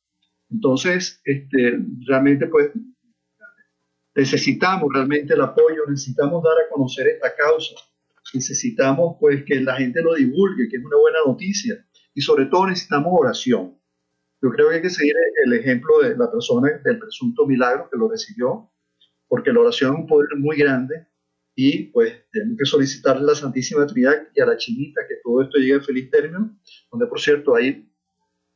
[0.50, 2.72] Entonces, este, realmente, pues,
[4.16, 7.76] necesitamos realmente el apoyo, necesitamos dar a conocer esta causa,
[8.34, 12.68] necesitamos, pues, que la gente lo divulgue, que es una buena noticia, y sobre todo
[12.68, 13.78] necesitamos oración.
[14.42, 17.98] Yo creo que hay que seguir el ejemplo de la persona del presunto milagro que
[17.98, 18.72] lo recibió,
[19.28, 21.08] porque la oración es un poder muy grande
[21.56, 25.42] y pues tenemos que solicitarle a la Santísima Trinidad y a la Chinita que todo
[25.42, 26.60] esto llegue a feliz término,
[26.92, 27.90] donde por cierto hay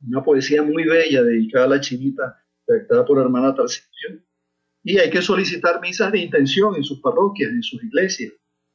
[0.06, 4.22] una poesía muy bella dedicada a la Chinita, redactada por la hermana Tarcisio,
[4.90, 8.34] y hay que solicitar misas de intención en sus parroquias, en sus iglesias,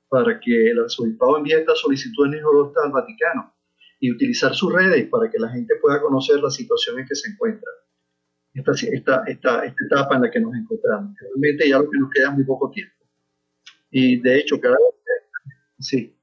[0.08, 2.44] para que el arzobispado envíe esta solicitud en el
[2.84, 3.52] al Vaticano
[3.98, 7.30] y utilizar sus redes para que la gente pueda conocer la situación en que se
[7.32, 7.68] encuentra.
[8.54, 11.16] Esta, esta, esta, esta etapa en la que nos encontramos.
[11.18, 12.94] Realmente ya lo que nos queda es muy poco tiempo.
[13.90, 15.50] Y de hecho, cada vez,
[15.80, 16.13] sí.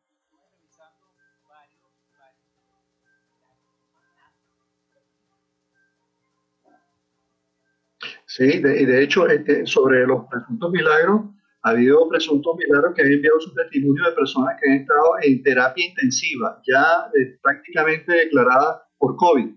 [8.34, 11.22] Sí, y de hecho, este, sobre los presuntos milagros,
[11.64, 15.44] ha habido presuntos milagros que han enviado su testimonio de personas que han estado en
[15.44, 19.50] terapia intensiva, ya eh, prácticamente declarada por COVID.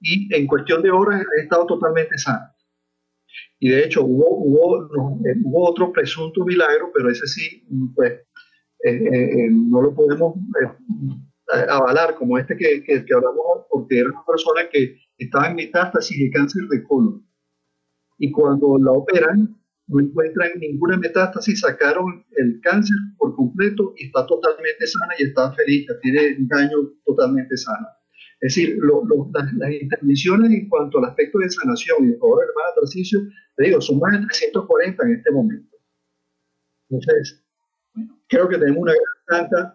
[0.00, 2.56] Y en cuestión de horas han estado totalmente sanas.
[3.58, 4.86] Y de hecho hubo, hubo,
[5.26, 8.22] eh, hubo otro presunto milagro, pero ese sí, pues,
[8.84, 10.34] eh, no lo podemos
[11.68, 16.18] avalar como este que, que, que, hablamos, porque era una persona que estaba en metástasis
[16.18, 17.27] de cáncer de colon.
[18.18, 19.56] Y cuando la operan,
[19.86, 25.52] no encuentran ninguna metástasis, sacaron el cáncer por completo y está totalmente sana y está
[25.52, 27.88] feliz, tiene un daño totalmente sana.
[28.40, 28.78] Es decir,
[29.32, 33.20] las, intervenciones en cuanto al aspecto de sanación y de favor hermana Tarcicio,
[33.56, 35.76] te digo, son más de 340 en este momento.
[36.90, 37.44] Entonces,
[38.28, 39.74] creo que tenemos una gran tanta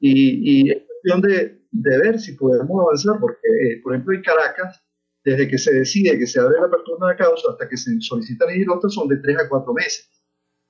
[0.00, 4.22] y, y es cuestión de, de, ver si podemos avanzar, porque, eh, por ejemplo, en
[4.22, 4.82] Caracas,
[5.24, 8.46] desde que se decide que se abre la apertura de causa hasta que se solicita
[8.46, 10.08] el otro son de tres a cuatro meses.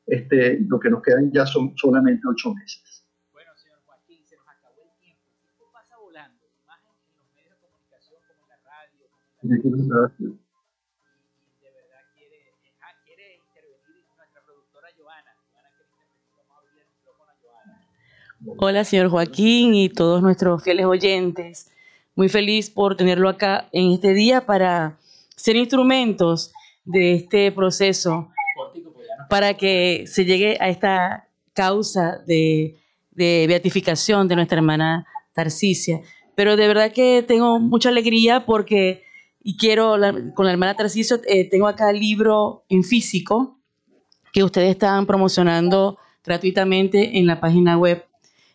[0.07, 3.07] Este, lo que nos quedan ya son solamente ocho meses.
[3.32, 5.22] Bueno, señor Joaquín, se nos acabó el tiempo.
[5.30, 9.07] El tiempo pasa volando, más en, los medios de comunicación como en la radio,
[9.62, 10.28] como la radio.
[10.34, 12.51] Y, de verdad quiere,
[12.82, 15.30] ah, quiere intervenir nuestra productora Joana.
[15.46, 16.26] Joana quiere intervenir.
[16.34, 17.78] Vamos a abrir el micrófono a Joana.
[18.59, 21.70] Hola, señor Joaquín y todos nuestros fieles oyentes
[22.20, 24.98] muy feliz por tenerlo acá en este día para
[25.36, 26.52] ser instrumentos
[26.84, 28.28] de este proceso
[29.30, 32.76] para que se llegue a esta causa de,
[33.16, 36.02] beatificación de nuestra hermana Tarcicia.
[36.34, 39.02] Pero de verdad que tengo mucha alegría porque,
[39.42, 39.96] y quiero,
[40.34, 43.58] con la hermana Tarcicia, eh, tengo acá el libro en físico
[44.30, 48.04] que ustedes están promocionando gratuitamente en la página web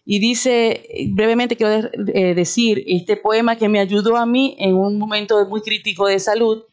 [0.06, 5.00] y dice, brevemente quiero eh, decir, este poema que me ayudó a mí en un
[5.00, 6.64] momento muy crítico de salud,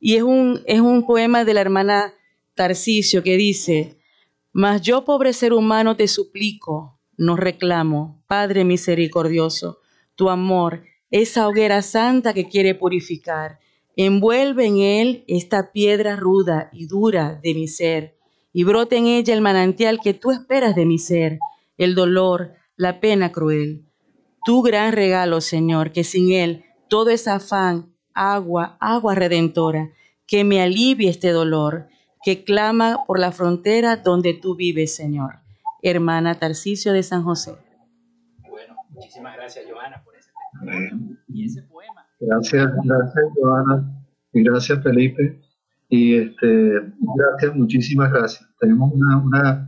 [0.00, 2.14] y es un, es un poema de la hermana
[2.54, 3.98] Tarcisio que dice,
[4.52, 9.80] Mas yo, pobre ser humano, te suplico, no reclamo, Padre misericordioso,
[10.14, 13.60] tu amor, esa hoguera santa que quiere purificar,
[13.96, 18.16] envuelve en él esta piedra ruda y dura de mi ser,
[18.54, 21.38] y brote en ella el manantial que tú esperas de mi ser,
[21.76, 23.84] el dolor, la pena cruel.
[24.46, 29.90] Tu gran regalo, Señor, que sin él todo es afán, agua, agua redentora,
[30.26, 31.88] que me alivie este dolor,
[32.24, 35.40] que clama por la frontera donde tú vives, Señor.
[35.82, 37.56] Hermana Tarcisio de San José.
[38.48, 42.06] Bueno, muchísimas gracias, Joana, por ese testimonio y ese poema.
[42.20, 44.04] Gracias, gracias, Joana.
[44.32, 45.40] Y gracias, Felipe.
[45.90, 46.72] Y este,
[47.16, 48.48] gracias, muchísimas gracias.
[48.58, 49.67] Tenemos una, una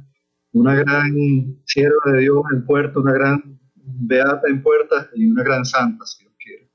[0.53, 5.65] una gran sierva de Dios en puerto, una gran beata en puertas y una gran
[5.65, 6.69] santa, si Dios quiere.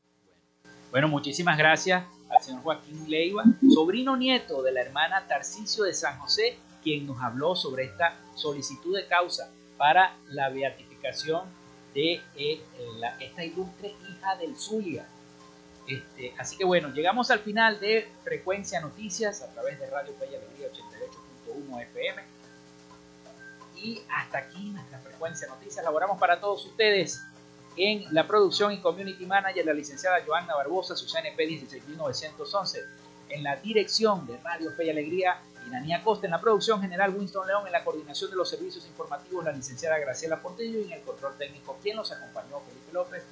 [0.91, 6.17] Bueno, muchísimas gracias al señor Joaquín Leiva, sobrino nieto de la hermana Tarcisio de San
[6.19, 11.43] José, quien nos habló sobre esta solicitud de causa para la beatificación
[11.93, 12.61] de eh,
[13.19, 15.05] esta ilustre hija del Zulia.
[15.87, 20.25] Este, así que bueno, llegamos al final de Frecuencia Noticias a través de Radio Fe
[20.25, 20.67] Alegría
[21.47, 22.35] 88.1 FM
[23.75, 25.83] y hasta aquí nuestra frecuencia noticias.
[25.83, 27.21] Laboramos para todos ustedes
[27.77, 32.79] en la producción y community manager, la licenciada Joanna Barbosa, su CNP 16911.
[33.29, 36.27] En la dirección de Radio Fe y Alegría, Inanía Costa.
[36.27, 37.65] En la producción general, Winston León.
[37.65, 40.79] En la coordinación de los servicios informativos, la licenciada Graciela Portillo.
[40.79, 43.23] Y en el control técnico, quien los acompañó, Felipe López.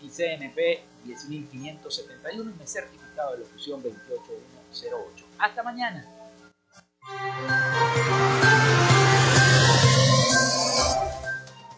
[0.00, 5.26] Mi CNP 10571 y mi certificado de locución 28108.
[5.38, 6.06] Hasta mañana.